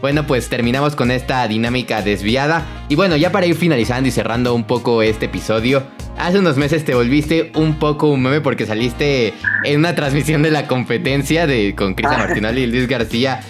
[0.05, 2.85] Bueno, pues terminamos con esta dinámica desviada.
[2.89, 5.81] Y bueno, ya para ir finalizando y cerrando un poco este episodio,
[6.15, 9.33] hace unos meses te volviste un poco un meme porque saliste
[9.63, 12.25] en una transmisión de la competencia de, con Cristian ah.
[12.25, 13.41] Martinoli y Luis García.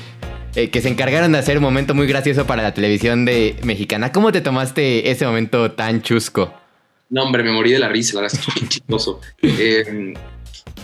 [0.55, 4.13] Eh, que se encargaron de hacer un momento muy gracioso para la televisión de mexicana.
[4.13, 6.53] ¿Cómo te tomaste ese momento tan chusco?
[7.09, 9.19] No, hombre, me morí de la risa, la verdad, es muy chistoso.
[9.43, 10.13] Eh,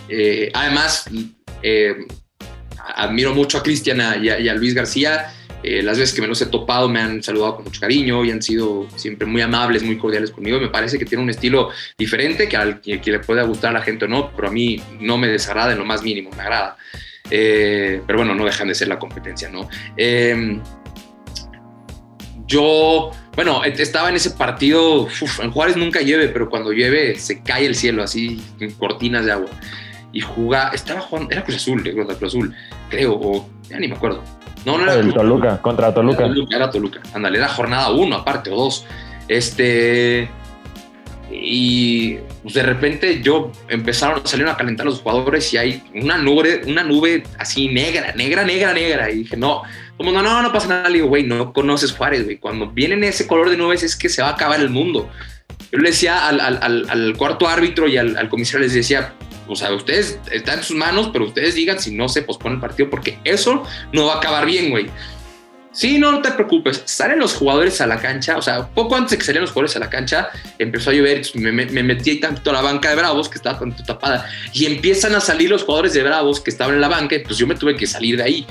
[0.10, 1.10] eh, además,
[2.94, 5.34] admiro mucho a Cristian y, y, a Luis García
[5.64, 8.32] eh, las veces que me los he topado me han saludado con mucho cariño y
[8.32, 10.60] han sido siempre muy amables, muy cordiales conmigo.
[10.60, 13.82] Me parece que tiene un estilo diferente que al que, le pueda gustar a la
[13.82, 16.78] gente o no, pero a mí no me desagrada en lo más mínimo, me agrada.
[17.30, 19.70] Eh, pero bueno, no dejan de ser la competencia, ¿no?
[19.96, 20.62] Em,
[22.48, 25.08] yo, bueno, estaba en ese partido,
[25.42, 29.32] en Juárez nunca llueve, pero cuando llueve se cae el cielo así, en cortinas de
[29.32, 29.50] agua.
[30.12, 31.84] Y jugaba, estaba jugando, era Cruz Azul,
[32.26, 32.54] Azul,
[32.90, 36.30] creo, o ya ni me acuerdo no, no era el Toluca, contra Toluca.
[36.50, 38.86] Era Toluca, Ándale, era jornada uno aparte, o dos.
[39.28, 40.30] Este.
[41.32, 46.64] Y pues, de repente yo empezaron, salieron a calentar los jugadores y hay una nube,
[46.68, 49.10] una nube así negra, negra, negra, negra.
[49.10, 49.64] Y dije, no,
[49.98, 50.90] como no, no, no pasa nada.
[50.90, 52.38] Le digo, güey, no conoces Juárez, güey.
[52.38, 55.10] Cuando vienen ese color de nubes es que se va a acabar el mundo.
[55.72, 59.14] Yo le decía al, al, al, cuarto árbitro y al, comisario, les decía,
[59.52, 62.62] o sea, ustedes están en sus manos, pero ustedes digan si no se pospone el
[62.62, 64.88] partido, porque eso no va a acabar bien, güey.
[65.74, 66.84] Sí, no, no te preocupes.
[66.86, 69.76] Salen los jugadores a la cancha, o sea, poco antes de que salieran los jugadores
[69.78, 70.30] a la cancha,
[70.60, 73.82] empezó a llover, me, me, metí tanto a la banca de Bravos, que estaba tanto
[73.84, 77.38] tapada, y empiezan a salir los jugadores de Bravos que estaban en la banca, pues
[77.38, 78.46] yo me tuve que salir de ahí.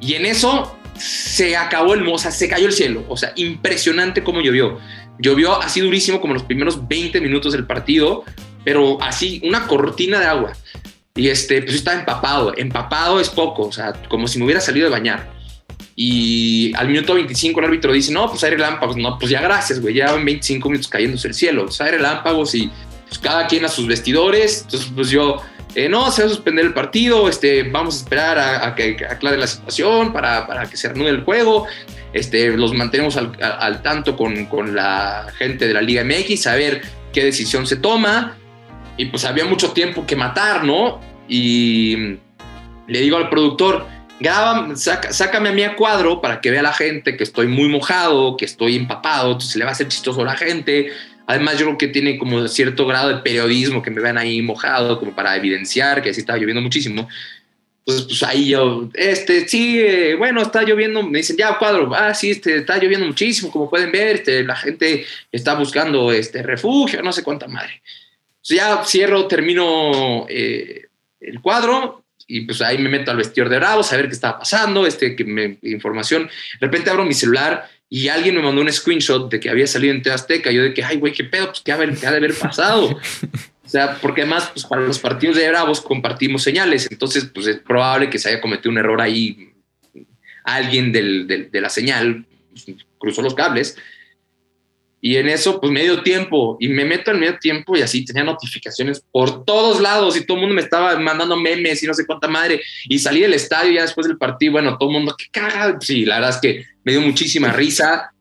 [0.00, 4.24] Y en eso se acabó el, o sea, se cayó el cielo, o sea, impresionante
[4.24, 4.78] cómo llovió.
[5.18, 8.24] Llovió así durísimo como los primeros 20 minutos del partido,
[8.64, 10.52] pero así, una cortina de agua.
[11.14, 14.86] Y este, pues estaba empapado, empapado es poco, o sea, como si me hubiera salido
[14.86, 15.30] de bañar.
[15.94, 18.96] Y al minuto 25 el árbitro dice, no, pues hay relámpagos.
[18.96, 21.66] No, pues ya gracias, güey, ya van 25 minutos cayéndose el cielo.
[21.66, 22.70] Pues hay relámpagos y
[23.06, 24.62] pues cada quien a sus vestidores.
[24.62, 25.42] Entonces, pues yo,
[25.74, 29.36] eh, no, se va a suspender el partido, este, vamos a esperar a, que aclare
[29.38, 31.66] la situación para, para, que se reanude el juego.
[32.12, 36.56] Este, los mantenemos al, al tanto con, con, la gente de la Liga MX, a
[36.56, 36.82] ver
[37.12, 38.36] qué decisión se toma.
[38.96, 41.00] Y pues había mucho tiempo que matar, ¿no?
[41.28, 42.16] Y
[42.86, 43.86] le digo al productor,
[44.20, 48.36] graba, sácame a mí a cuadro para que vea la gente que estoy muy mojado,
[48.36, 50.92] que estoy empapado, entonces le va a hacer chistoso a la gente.
[51.26, 54.98] Además, yo creo que tiene como cierto grado de periodismo que me vean ahí mojado,
[54.98, 57.08] como para evidenciar que así estaba lloviendo muchísimo.
[57.84, 62.14] Entonces, pues ahí yo, este, sí, eh, bueno, está lloviendo, me dicen, ya, cuadro, ah,
[62.14, 67.02] sí, este, está lloviendo muchísimo, como pueden ver, este, la gente está buscando este refugio,
[67.02, 67.82] no sé cuánta madre.
[68.42, 70.86] Entonces ya cierro, termino eh,
[71.20, 74.40] el cuadro, y pues ahí me meto al vestidor de Bravos a ver qué estaba
[74.40, 76.24] pasando, este, que me, información.
[76.60, 79.94] De repente abro mi celular y alguien me mandó un screenshot de que había salido
[79.94, 80.50] en Azteca.
[80.50, 82.98] Yo de que, ay, güey, qué pedo, pues qué ha, de haber pasado.
[83.64, 86.90] o sea, porque además, pues para los partidos de Bravos compartimos señales.
[86.90, 89.50] Entonces, pues es probable que se haya cometido un error ahí.
[90.44, 92.66] Alguien del, de la señal pues,
[92.98, 93.76] cruzó los cables
[95.04, 98.22] y en eso, pues medio tiempo, y me meto en medio tiempo y así tenía
[98.22, 102.06] notificaciones por todos lados y todo el mundo me estaba mandando memes y no sé
[102.06, 102.60] cuánta madre.
[102.88, 105.76] Y salí del estadio ya después del partido, bueno, todo el mundo, qué caga.
[105.80, 108.12] Sí, la verdad es que me dio muchísima risa.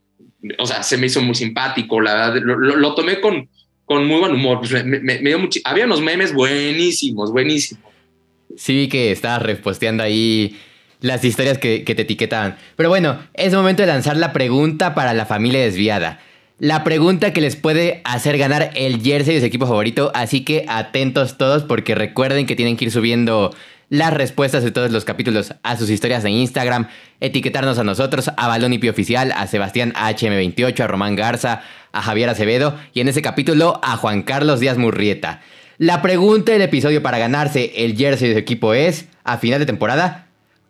[0.57, 3.47] O sea, se me hizo muy simpático, la verdad, lo, tomé con,
[3.85, 4.57] con muy buen humor.
[4.61, 7.83] Pues me, dio había unos memes buenísimos, buenísimos.
[8.57, 10.59] Sí, vi que estabas reposteando ahí
[10.99, 12.57] las historias que, que te etiquetaban.
[12.75, 16.21] Pero bueno, es momento de lanzar la pregunta para la familia desviada
[16.61, 20.11] la pregunta que les puede hacer ganar el jersey de su equipo favorito.
[20.13, 23.51] Así que atentos todos porque recuerden que tienen que ir subiendo
[23.89, 26.87] las respuestas de todos los capítulos a sus historias de Instagram,
[27.19, 32.29] etiquetarnos a nosotros, a Balón y Oficial, a Sebastián HM28, a Román Garza, a Javier
[32.29, 35.41] Acevedo y en ese capítulo a Juan Carlos Díaz Murrieta.
[35.79, 39.65] La pregunta del episodio para ganarse el jersey de su equipo es, a final de
[39.65, 40.27] temporada,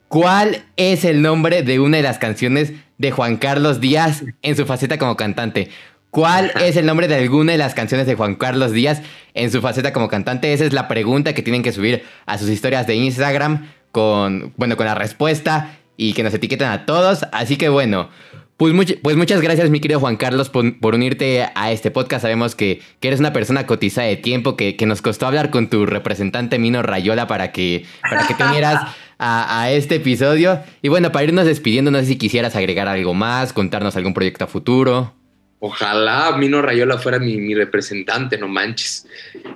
[0.07, 2.71] ¿cuál es el nombre de una de las canciones
[3.01, 5.69] de Juan Carlos Díaz en su faceta como cantante.
[6.11, 9.01] ¿Cuál es el nombre de alguna de las canciones de Juan Carlos Díaz
[9.33, 10.53] en su faceta como cantante?
[10.53, 14.77] Esa es la pregunta que tienen que subir a sus historias de Instagram con, bueno,
[14.77, 17.25] con la respuesta y que nos etiqueten a todos.
[17.31, 18.09] Así que bueno,
[18.57, 22.21] pues, pues muchas gracias mi querido Juan Carlos por, unirte a este podcast.
[22.21, 25.87] Sabemos que, eres una persona cotizada de tiempo, que, que, nos costó hablar con tu
[25.87, 30.59] representante Mino Rayola para que, para que te unieras a, este episodio.
[30.81, 34.45] Y bueno, para irnos despidiendo, no sé si quisieras agregar algo más, contarnos algún proyecto
[34.45, 35.13] a futuro.
[35.59, 39.05] Ojalá Mino Rayola fuera mi, representante, no manches.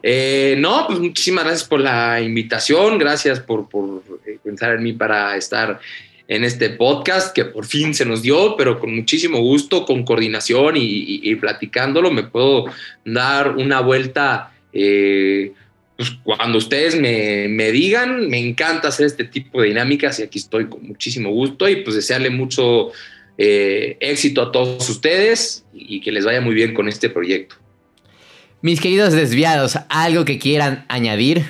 [0.04, 3.68] Eh, no, pues muchísimas gracias por la invitación, gracias por,
[4.28, 5.80] eh, pensar en mí para estar
[6.28, 10.76] en este podcast que por fin se nos dio, pero con muchísimo gusto, con coordinación
[10.78, 12.66] y, platicándolo, me puedo
[13.04, 15.54] dar una vuelta eh,
[15.98, 20.68] pues, cuando ustedes me, digan, me encanta hacer este tipo de dinámicas y aquí estoy
[20.68, 22.92] con muchísimo gusto y pues desearle mucho
[23.38, 27.56] eh, éxito a todos ustedes y que les vaya muy bien con este proyecto.
[28.62, 31.46] Mis queridos desviados, ¿algo que quieran añadir?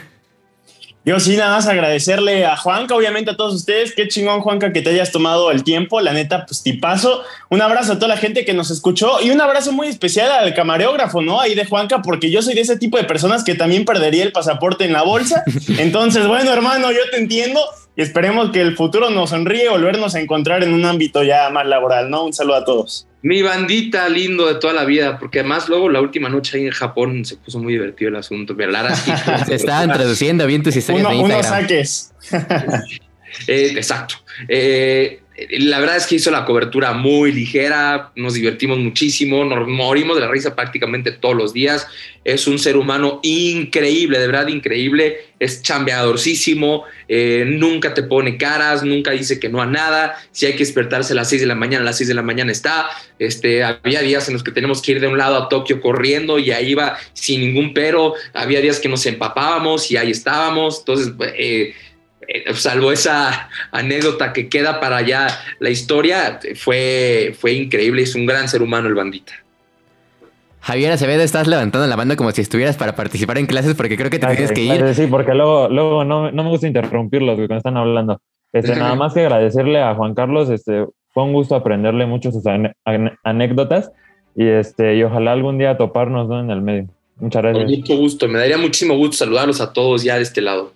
[1.06, 3.94] Yo sí, nada más agradecerle a Juanca, obviamente a todos ustedes.
[3.94, 6.02] Qué chingón, Juanca, que te hayas tomado el tiempo.
[6.02, 7.22] La neta, pues tipazo.
[7.50, 10.56] Un abrazo a toda la gente que nos escuchó y un abrazo muy especial al
[10.56, 11.40] camarógrafo, ¿no?
[11.40, 14.32] Ahí de Juanca, porque yo soy de ese tipo de personas que también perdería el
[14.32, 15.44] pasaporte en la bolsa.
[15.78, 17.62] Entonces, bueno, hermano, yo te entiendo
[17.96, 21.68] y esperemos que el futuro nos sonríe volvernos a encontrar en un ámbito ya más
[21.68, 22.26] laboral, ¿no?
[22.26, 23.08] Un saludo a todos.
[23.26, 26.72] Mi bandita lindo de toda la vida, porque además luego la última noche ahí en
[26.72, 28.56] Japón se puso muy divertido el asunto.
[29.48, 31.40] se estaban traduciendo bien tus historias de Instagram.
[31.40, 32.14] Unos saques.
[33.48, 34.16] Eh, exacto.
[34.48, 40.16] Eh, la verdad es que hizo la cobertura muy ligera, nos divertimos muchísimo, nos morimos
[40.16, 41.88] de la risa prácticamente todos los días.
[42.24, 45.26] Es un ser humano increíble, de verdad increíble.
[45.38, 50.16] Es chambeadorcísimo, eh, nunca te pone caras, nunca dice que no a nada.
[50.32, 52.22] Si hay que despertarse a las 6 de la mañana, a las 6 de la
[52.22, 52.88] mañana está.
[53.20, 56.40] Este, había días en los que tenemos que ir de un lado a Tokio corriendo
[56.40, 58.14] y ahí iba sin ningún pero.
[58.34, 60.80] Había días que nos empapábamos y ahí estábamos.
[60.80, 61.74] Entonces, eh,
[62.54, 65.28] salvo esa anécdota que queda para allá
[65.60, 68.04] la historia, fue, fue increíble.
[68.04, 69.34] Es un gran ser humano el bandita.
[70.62, 74.10] Javier Acevedo, estás levantando la banda como si estuvieras para participar en clases porque creo
[74.10, 74.96] que te tienes que ir.
[74.96, 78.20] Sí, porque luego, luego no, no me gusta interrumpirlos cuando están hablando.
[78.52, 82.44] Este, nada más que agradecerle a Juan Carlos, este, fue un gusto aprenderle mucho sus
[83.24, 83.92] anécdotas
[84.34, 86.88] y, este, y ojalá algún día toparnos en el medio.
[87.18, 87.66] Muchas gracias.
[87.66, 90.72] Con mucho gusto, me daría muchísimo gusto saludarlos a todos ya de este lado.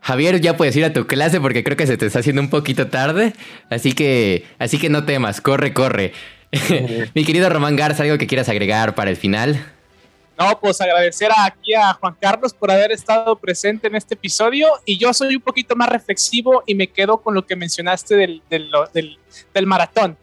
[0.00, 2.50] Javier, ya puedes ir a tu clase porque creo que se te está haciendo un
[2.50, 3.32] poquito tarde,
[3.70, 6.12] así que, así que no temas, corre, corre.
[7.14, 9.72] Mi querido Román Garza, ¿algo que quieras agregar para el final?
[10.38, 14.98] No, pues agradecer aquí a Juan Carlos por haber estado presente en este episodio y
[14.98, 18.70] yo soy un poquito más reflexivo y me quedo con lo que mencionaste del, del,
[18.92, 19.18] del,
[19.54, 20.18] del maratón.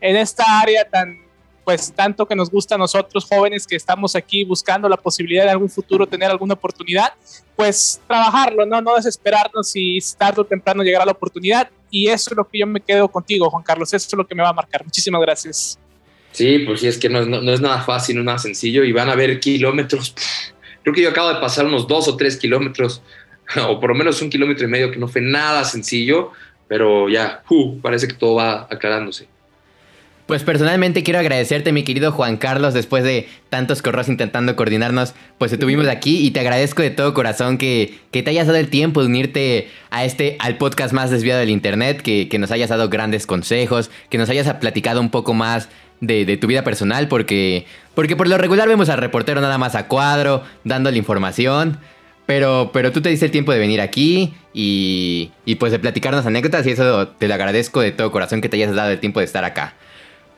[0.00, 1.25] En esta área tan
[1.66, 5.50] pues tanto que nos gusta a nosotros jóvenes que estamos aquí buscando la posibilidad de
[5.50, 7.12] algún futuro tener alguna oportunidad,
[7.56, 11.68] pues trabajarlo, no, no desesperarnos y tarde o temprano llegar a la oportunidad.
[11.90, 14.36] Y eso es lo que yo me quedo contigo, Juan Carlos, eso es lo que
[14.36, 14.84] me va a marcar.
[14.84, 15.76] Muchísimas gracias.
[16.30, 19.08] Sí, pues sí, es que no, es nada fácil, no es nada sencillo y van
[19.08, 20.14] a ver kilómetros.
[20.84, 23.02] Creo que yo acabo de pasar unos dos o tres kilómetros,
[23.68, 26.30] o por lo menos un kilómetro y medio, que no fue nada sencillo,
[26.68, 29.26] pero ya, uh, parece que todo va aclarándose.
[30.26, 35.52] Pues personalmente quiero agradecerte, mi querido Juan Carlos, después de tantos correos intentando coordinarnos, pues
[35.52, 38.68] te tuvimos aquí y te agradezco de todo corazón que, que te hayas dado el
[38.68, 42.70] tiempo de unirte a este, al podcast más desviado del internet, que, que nos hayas
[42.70, 45.68] dado grandes consejos, que nos hayas platicado un poco más
[46.00, 47.64] de, de, tu vida personal, porque,
[47.94, 51.78] porque por lo regular vemos al reportero nada más a cuadro, dando la información.
[52.26, 56.26] Pero, pero tú te diste el tiempo de venir aquí y, y pues de platicarnos
[56.26, 59.20] anécdotas y eso te lo agradezco de todo corazón que te hayas dado el tiempo
[59.20, 59.74] de estar acá.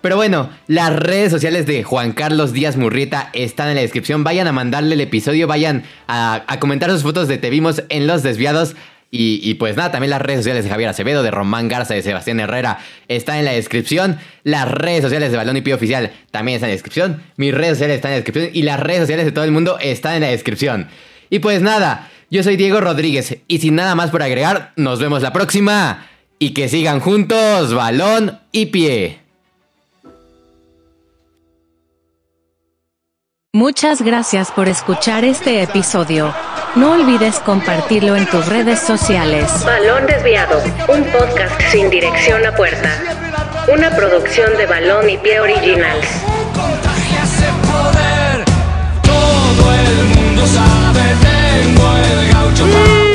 [0.01, 4.23] Pero bueno, las redes sociales de Juan Carlos Díaz Murrieta están en la descripción.
[4.23, 8.23] Vayan a mandarle el episodio, vayan a, comentar sus fotos de Te Vimos en Los
[8.23, 8.77] Desviados.
[9.11, 12.41] Y, pues nada, también las redes sociales de Javier Acevedo, de Román Garza, de Sebastián
[12.41, 12.79] Herrera
[13.09, 14.19] están en la descripción.
[14.45, 17.23] Las redes sociales de Balón y Pío Oficial también están en la descripción.
[17.37, 18.51] Mis redes sociales están en la descripción.
[18.53, 20.89] Y las redes sociales de todo el mundo están en la descripción.
[21.31, 23.39] Y pues nada, yo soy Diego Rodríguez.
[23.49, 26.07] Y sin nada más por agregar, nos vemos la próxima.
[26.39, 29.28] Y que sigan juntos, balón y pie.
[33.55, 36.35] Muchas gracias por escuchar este episodio.
[36.75, 39.65] No olvides compartirlo en tus redes sociales.
[39.65, 42.93] Balón Desviado, un podcast sin dirección a puerta.
[43.73, 46.07] Una producción de Balón y Pie Originals.
[49.03, 53.08] todo el mundo sabe, tengo el gaucho.